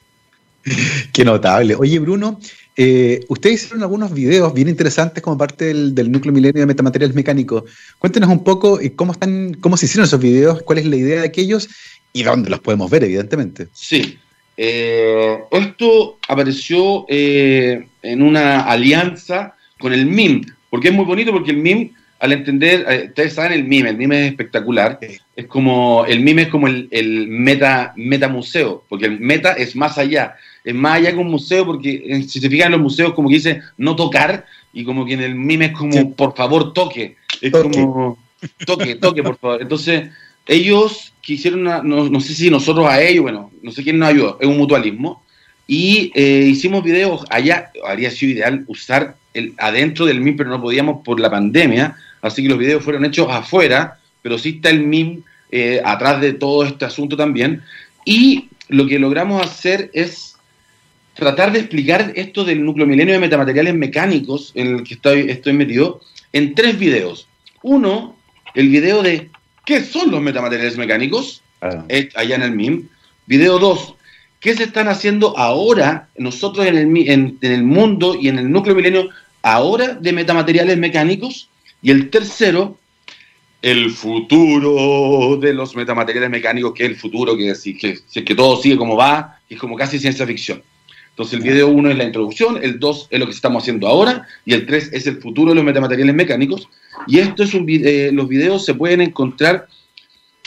[1.13, 1.75] Qué notable.
[1.77, 2.41] Oye, Bruno,
[2.81, 7.65] eh, ustedes hicieron algunos videos bien interesantes como parte del, núcleo milenio de metamateriales mecánicos.
[7.99, 11.23] Cuéntenos un poco eh, cómo están, cómo se hicieron esos videos, cuál es la idea
[11.23, 11.69] de aquellos
[12.13, 13.67] y dónde los podemos ver, evidentemente.
[13.73, 14.17] Sí.
[14.57, 21.57] Eh, esto apareció en una alianza con el MIM, porque es muy bonito, porque el
[21.57, 24.99] MIM al entender, eh, ustedes saben el mime, el mime es espectacular,
[25.37, 29.77] es como, el mime es como el, el meta, meta museo, porque el meta es
[29.77, 30.35] más allá,
[30.69, 33.31] es más allá que un museo, porque eh, si se fijan en los museos como
[33.31, 34.45] que dice no tocar,
[34.75, 38.19] y como que en el mime es como por favor toque, es como
[38.67, 39.63] toque, toque por favor.
[39.63, 40.11] Entonces,
[40.47, 44.37] ellos quisieron, no, no, sé si nosotros a ellos, bueno, no sé quién nos ayudó,
[44.39, 45.23] es un mutualismo,
[45.67, 50.61] y eh, hicimos videos allá, habría sido ideal usar el, adentro del MIM, pero no
[50.61, 54.81] podíamos por la pandemia, así que los videos fueron hechos afuera, pero sí está el
[54.81, 57.63] MIM eh, atrás de todo este asunto también.
[58.05, 60.28] Y lo que logramos hacer es
[61.19, 65.53] tratar de explicar esto del núcleo milenio de metamateriales mecánicos en el que estoy, estoy
[65.53, 66.01] metido
[66.33, 67.27] en tres videos.
[67.63, 68.17] Uno,
[68.55, 69.29] el video de
[69.65, 71.43] ¿qué son los metamateriales mecánicos?
[71.61, 71.85] Ah.
[72.15, 72.89] allá en el MIM.
[73.27, 73.97] Video dos,
[74.39, 78.77] ¿qué se están haciendo ahora nosotros en el, en el mundo y en el núcleo
[78.77, 79.09] milenio
[79.43, 81.49] ahora de metamateriales mecánicos?
[81.83, 82.79] Y el tercero,
[83.61, 88.77] el futuro de los metamateriales mecánicos, que es el futuro, que, que, que todo sigue
[88.77, 90.63] como va, es como casi ciencia ficción.
[91.19, 94.29] Entonces el video 1 es la introducción, el 2 es lo que estamos haciendo ahora
[94.45, 96.69] y el 3 es el futuro de los metamateriales mecánicos.
[97.09, 99.67] Y esto es un eh, los videos se pueden encontrar,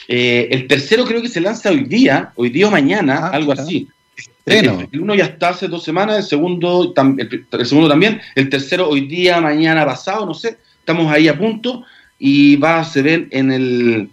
[0.08, 3.52] eh, el tercero creo que se lanza hoy día, hoy día o mañana, ah, algo
[3.52, 3.90] así.
[4.46, 9.08] El, uno ya está hace dos semanas, el segundo, el segundo también, el tercero hoy
[9.08, 11.84] día, mañana, pasado, no sé, estamos ahí a punto
[12.18, 14.10] y va a se ver en el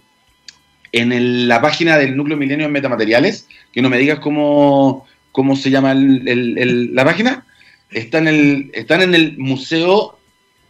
[0.90, 5.06] en la página del núcleo milenio en metamateriales, que no me digas cómo,
[5.38, 7.46] cómo se llama la página,
[7.92, 10.18] está en el, están en el museo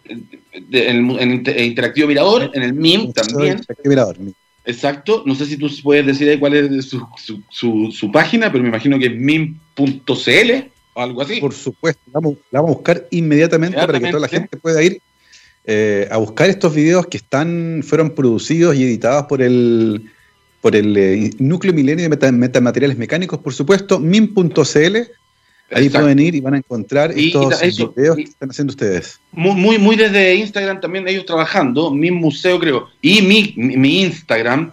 [0.04, 3.62] en, Interactivo Mirador, en el MIM también.
[4.66, 6.94] Exacto, no sé si tú puedes decir ahí cuál es
[7.48, 10.50] su, página, pero me imagino que es mim.cl
[10.92, 11.40] o algo así.
[11.40, 15.00] Por supuesto, la vamos, a buscar inmediatamente, para que toda la gente pueda ir
[15.64, 20.10] eh, a buscar estos videos que están, fueron producidos y editados por el,
[20.60, 24.96] por el eh, Núcleo Milenio de Metamateriales Mecánicos, por supuesto, min.cl.
[25.70, 29.20] Ahí pueden ir y van a encontrar estos videos que están haciendo ustedes.
[29.32, 34.72] Muy, muy, muy desde Instagram también ellos trabajando, mi museo creo, y mi, mi, Instagram,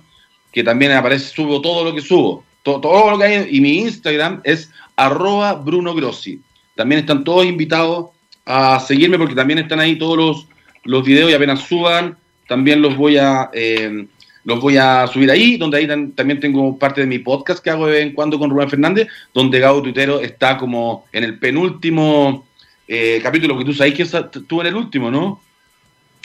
[0.53, 3.79] que también aparece, subo todo lo que subo, todo, todo, lo que hay, y mi
[3.79, 6.39] Instagram es arroba Bruno Grossi.
[6.77, 8.11] También están todos invitados
[8.45, 10.47] a seguirme porque también están ahí todos los,
[10.85, 12.17] los videos y apenas suban,
[12.47, 14.07] también los voy a, eh,
[14.45, 17.87] los voy a subir ahí, donde ahí también tengo parte de mi podcast que hago
[17.87, 22.45] de vez en cuando con Rubén Fernández, donde Gabo Tuitero está como en el penúltimo
[22.87, 25.41] eh, capítulo, que tú sabes que estuvo en el último, ¿no?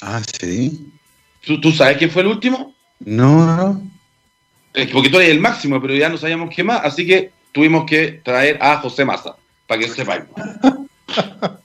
[0.03, 0.93] Ah, sí.
[1.43, 2.75] ¿Tú, sabes quién fue el último?
[3.01, 3.83] No, no.
[4.75, 7.87] Es porque tú eres el máximo, pero ya no sabíamos qué más, así que tuvimos
[7.87, 9.35] que traer a José Massa,
[9.66, 10.25] para que sepáis.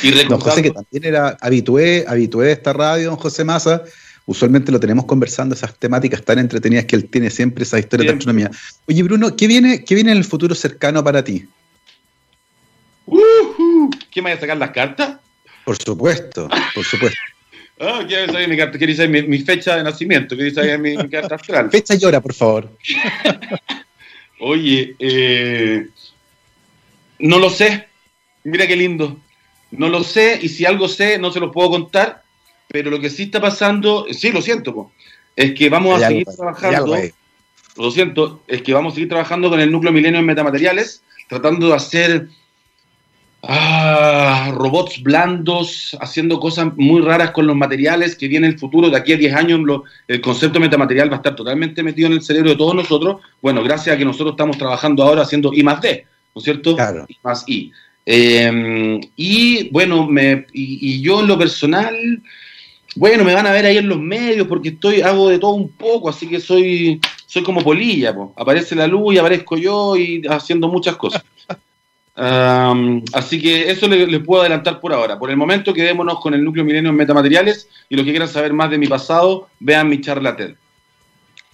[0.00, 3.82] Y don José, que también era habitué, habitué de esta radio, don José Massa.
[4.28, 8.18] Usualmente lo tenemos conversando, esas temáticas tan entretenidas que él tiene siempre, esa historia de
[8.18, 8.50] astronomía.
[8.86, 11.46] Oye, Bruno, ¿qué viene, qué viene en el futuro cercano para ti?
[13.06, 15.16] ¿Quién me va a sacar las cartas?
[15.64, 17.18] Por supuesto, por supuesto.
[17.80, 18.76] Ah, ¿quieres saber mi carta?
[18.76, 20.34] ¿Quieres saber mi, fecha de nacimiento?
[20.34, 21.70] ¿Quieres saber mi, carta astral?
[21.70, 22.76] Fecha y hora, por favor.
[24.40, 25.86] Oye, eh,
[27.20, 27.86] no lo sé.
[28.42, 29.16] Mira qué lindo.
[29.70, 32.24] No lo sé y si algo sé no se lo puedo contar,
[32.68, 34.92] pero lo que sí está pasando, sí, lo siento,
[35.34, 36.96] es que vamos a seguir trabajando,
[37.76, 41.68] lo siento, es que vamos a seguir trabajando con el núcleo milenio en metamateriales, tratando
[41.68, 42.28] de hacer
[43.42, 48.96] ah, robots blandos, haciendo cosas muy raras con los materiales, que viene el futuro, de
[48.96, 49.60] aquí a 10 años
[50.06, 53.62] el concepto metamaterial va a estar totalmente metido en el cerebro de todos nosotros, bueno,
[53.62, 56.04] gracias a que nosotros estamos trabajando ahora haciendo I más D,
[56.34, 56.74] ¿no es cierto?
[56.74, 57.06] Claro.
[57.08, 57.72] I más I.
[58.10, 62.22] Em, y bueno, me, y, yo en lo personal,
[62.98, 65.70] bueno, me van a ver ahí en los medios porque estoy, hago de todo un
[65.70, 70.68] poco, así que soy, soy como polilla, aparece la luz y aparezco yo y haciendo
[70.68, 71.22] muchas cosas.
[73.12, 75.18] así que eso les, puedo adelantar por ahora.
[75.18, 78.52] Por el momento quedémonos con el núcleo milenio en metamateriales y los que quieran saber
[78.52, 80.54] más de mi pasado, vean mi charla TED.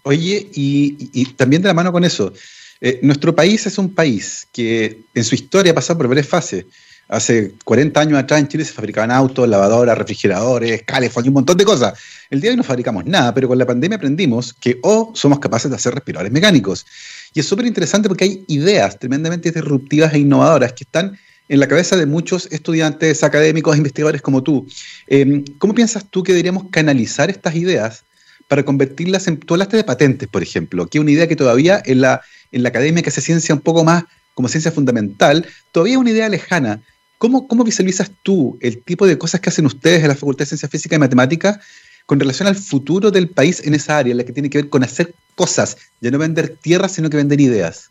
[0.03, 2.33] Oye, y también de la mano con eso,
[2.81, 6.67] eh, nuestro país es un país que en su historia ha pasado por varias fases.
[7.09, 11.57] Hace 40 años atrás en Chile se fabricaban autos, lavadoras, refrigeradores, calefón y un montón
[11.57, 11.99] de cosas.
[12.31, 15.39] El día de hoy no fabricamos nada, pero con la pandemia aprendimos que o somos
[15.39, 16.87] capaces de hacer respiradores mecánicos.
[17.35, 21.69] Y es súper interesante porque hay ideas tremendamente disruptivas e innovadoras que están en la
[21.69, 24.67] cabeza de muchos estudiantes, académicos, investigadores como tú.
[25.07, 28.05] Em, ¿Cómo piensas tú que deberíamos canalizar estas ideas
[28.49, 29.39] para convertirlas en...
[29.39, 32.23] Tú hablaste de patentes, por ejemplo, que es una idea que todavía en la
[32.55, 36.11] en la academia que hace ciencia un poco más como ciencia fundamental, todavía es una
[36.11, 36.81] idea lejana.
[37.19, 40.47] ¿Cómo, ¿Cómo visualizas tú el tipo de cosas que hacen ustedes en la Facultad de
[40.47, 41.59] Ciencia Física y Matemáticas
[42.07, 44.85] con relación al futuro del país en esa área, la que tiene que ver con
[44.85, 47.91] hacer cosas, ya no vender tierras, sino que vender ideas?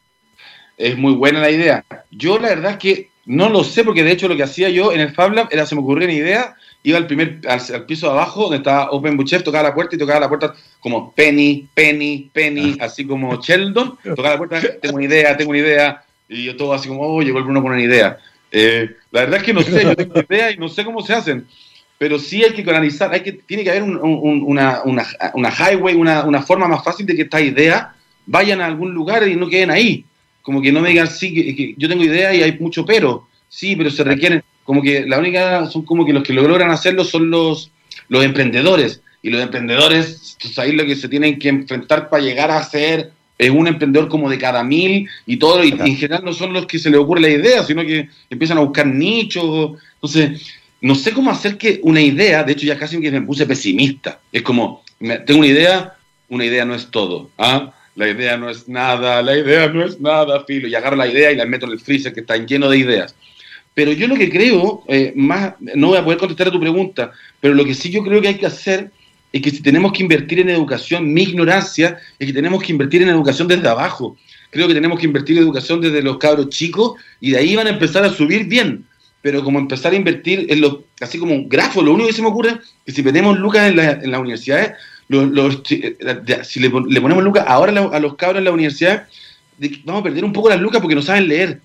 [0.78, 1.86] Es muy buena la idea.
[2.12, 4.92] Yo la verdad es que no lo sé, porque de hecho lo que hacía yo
[4.92, 8.08] en el Fab Lab era, se me ocurrió una idea, iba al primer, al, piso
[8.08, 11.68] de abajo, donde estaba Open Butcher, tocaba la puerta y tocaba la puerta como Penny,
[11.74, 12.86] Penny, Penny, ah.
[12.86, 16.74] así como Sheldon, tocaba la puerta, tengo una idea, tengo una idea, Y yo todo
[16.74, 18.18] así como, oh, llegó el Bruno con una idea.
[18.56, 21.14] Eh, la verdad es que no sé, yo tengo idea y no sé cómo se
[21.14, 21.48] hacen.
[21.98, 26.24] Pero sí hay que canalizar, hay que, tiene que haber una, una, una, highway, una,
[26.24, 27.88] una forma más fácil de que estas ideas
[28.26, 30.06] vayan a algún lugar y no queden ahí.
[30.42, 33.28] Como que no me digan, sí, que, yo tengo idea y hay mucho pero.
[33.50, 36.72] Sí, pero se requieren, como que la única, son como que los que lo logran
[36.72, 37.72] hacerlo son los,
[38.10, 39.02] los emprendedores.
[39.22, 43.12] Y los emprendedores, sabes lo que se tienen que enfrentar para llegar a ser
[43.46, 46.66] es un emprendedor como de cada mil y todo, y, en general no son los
[46.66, 49.80] que se le ocurre la idea, sino que empiezan a buscar nichos.
[49.96, 50.42] Entonces,
[50.82, 54.42] no sé cómo hacer que una idea, de hecho ya casi me puse pesimista, es
[54.42, 55.94] como, tengo una idea,
[56.30, 57.74] una idea no es todo, ¿ah?
[57.96, 61.32] La idea no es nada, la idea no es nada, filo, y agarro la idea
[61.32, 63.16] y la meto en el freezer que está lleno de ideas.
[63.74, 67.12] Pero yo lo que creo, eh, más, no voy a poder contestar a tu pregunta,
[67.40, 68.92] pero lo que sí yo creo que hay que hacer
[69.34, 73.02] es que si tenemos que invertir en educación, mi ignorancia es que tenemos que invertir
[73.02, 74.16] en educación desde abajo.
[74.52, 77.66] Creo que tenemos que invertir en educación desde los cabros chicos y de ahí van
[77.66, 78.86] a empezar a subir bien.
[79.24, 82.22] Pero como empezar a invertir en los, así como un grafo, lo único que se
[82.22, 84.74] me ocurre es que si metemos lucas en, la, en las universidades,
[86.44, 89.08] si le, ponemos lucas ahora a los cabros en la universidad,
[89.84, 91.60] vamos a perder un poco las lucas porque no saben leer.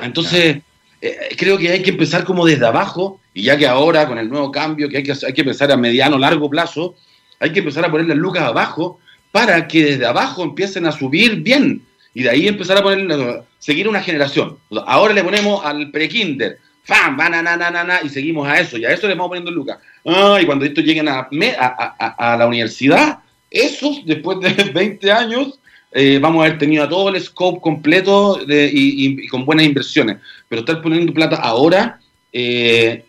[0.00, 0.62] Entonces,
[1.02, 4.30] eh, creo que hay que empezar como desde abajo y ya que ahora, con el
[4.30, 6.94] nuevo cambio, que hay que, hay que pensar a mediano, largo plazo,
[7.38, 8.98] hay que empezar a poner las lucas abajo
[9.30, 11.82] para que desde abajo empiecen a subir bien.
[12.14, 14.56] Y de ahí empezar a poner, seguir una generación.
[14.86, 17.18] Ahora le ponemos al pre-kinder, ¡fam!
[17.18, 18.78] na, y seguimos a eso.
[18.78, 19.80] Y a eso le vamos poniendo lucas.
[20.06, 21.28] Ah, y cuando estos lleguen a,
[22.38, 23.18] la universidad,
[23.50, 25.58] esos, después de 20 años,
[25.92, 30.16] eh, vamos a haber tenido a todo el scope completo y, y, con buenas inversiones.
[30.48, 32.00] Pero estar poniendo plata ahora
[32.32, 33.04] eh,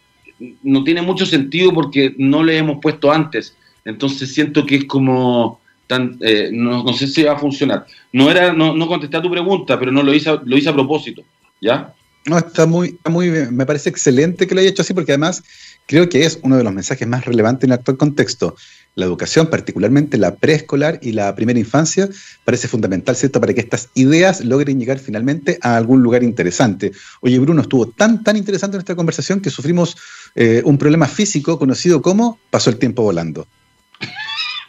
[0.64, 3.56] no tiene mucho sentido porque no le hemos puesto antes.
[3.86, 7.86] Entonces siento que es como, tan, eh, no, sé si va a funcionar.
[8.12, 10.74] No era, no, no contesté a tu pregunta, pero no lo hice, lo hice a
[10.74, 11.24] propósito,
[11.62, 11.94] ¿ya?
[12.26, 13.56] No, está muy, muy bien.
[13.56, 15.44] Me parece excelente que lo haya hecho así porque además
[15.88, 18.56] creo que es uno de los mensajes más relevantes en el actual contexto.
[18.94, 22.10] La educación, particularmente la preescolar y la primera infancia,
[22.46, 26.92] parece fundamental, ¿cierto?, para que estas ideas logren llegar finalmente a algún lugar interesante.
[27.22, 29.98] Oye, Bruno, estuvo tan, tan interesante nuestra conversación que sufrimos
[30.36, 33.48] eh, un problema físico conocido como pasó el tiempo volando.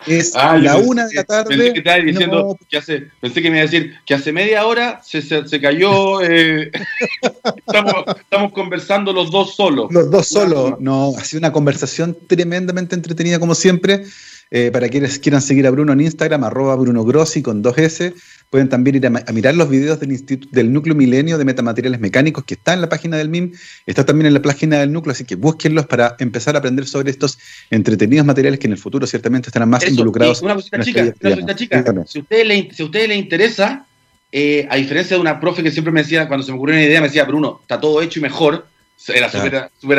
[0.09, 1.57] Es ah, la una de la tarde.
[1.57, 4.67] Pensé que, estaba diciendo que hace, pensé que me iba a decir que hace media
[4.67, 6.23] hora se, se, cayó.
[6.23, 6.71] Eh,
[7.67, 9.93] estamos, estamos, conversando los dos solos.
[9.93, 10.75] Los dos solos.
[10.81, 14.05] No, ha sido una conversación tremendamente entretenida, como siempre.
[14.51, 18.15] Eh, para quienes quieran seguir a Bruno en Instagram, arroba Bruno Grossi con dos S.
[18.49, 22.55] Pueden también ir a, mirar los videos del, del Núcleo Milenio de Metamateriales Mecánicos que
[22.55, 23.53] está en la página del MIM,
[23.85, 27.11] está también en la página del núcleo, así que búsquenlos para empezar a aprender sobre
[27.11, 27.39] estos
[27.71, 30.41] entretenidos materiales que en el futuro ciertamente estarán más involucrados.
[30.41, 31.85] una cosita chica, una cosita chica.
[32.07, 33.87] Si a ustedes le, si a ustedes les interesa,
[34.33, 36.85] eh, a diferencia de una profe que siempre me decía, cuando se me ocurrió una
[36.85, 38.67] idea, me decía, Bruno, está todo hecho y mejor,
[39.09, 39.99] era súper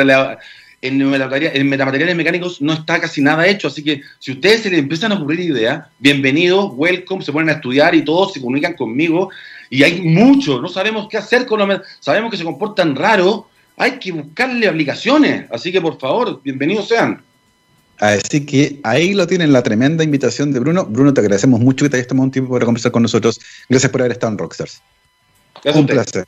[0.82, 5.12] en, metamateriales mecánicos no está casi nada hecho, así que si ustedes se les empiezan
[5.12, 9.30] a ocurrir ideas, bienvenidos, welcome, se ponen a estudiar y todos se comunican conmigo.
[9.68, 13.98] Y hay mucho, no sabemos qué hacer con los sabemos que se comportan raro, hay
[13.98, 17.22] que buscarle aplicaciones, así que por favor, bienvenidos sean.
[17.98, 20.86] Así que ahí lo tienen la tremenda invitación de Bruno.
[20.86, 23.38] Bruno, te agradecemos mucho que te hayas tomado un tiempo para conversar con nosotros.
[23.68, 24.80] Gracias por haber estado en Rockstars.
[25.74, 26.24] un placer.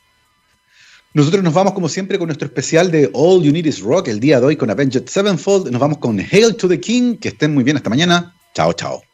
[1.13, 4.19] Nosotros nos vamos como siempre con nuestro especial de All You Need Is Rock el
[4.19, 5.69] día de hoy con Avenged Sevenfold.
[5.69, 7.17] Nos vamos con Hail to the King.
[7.17, 7.77] Que estén muy bien.
[7.77, 8.35] Hasta mañana.
[8.55, 9.12] Chao, chao.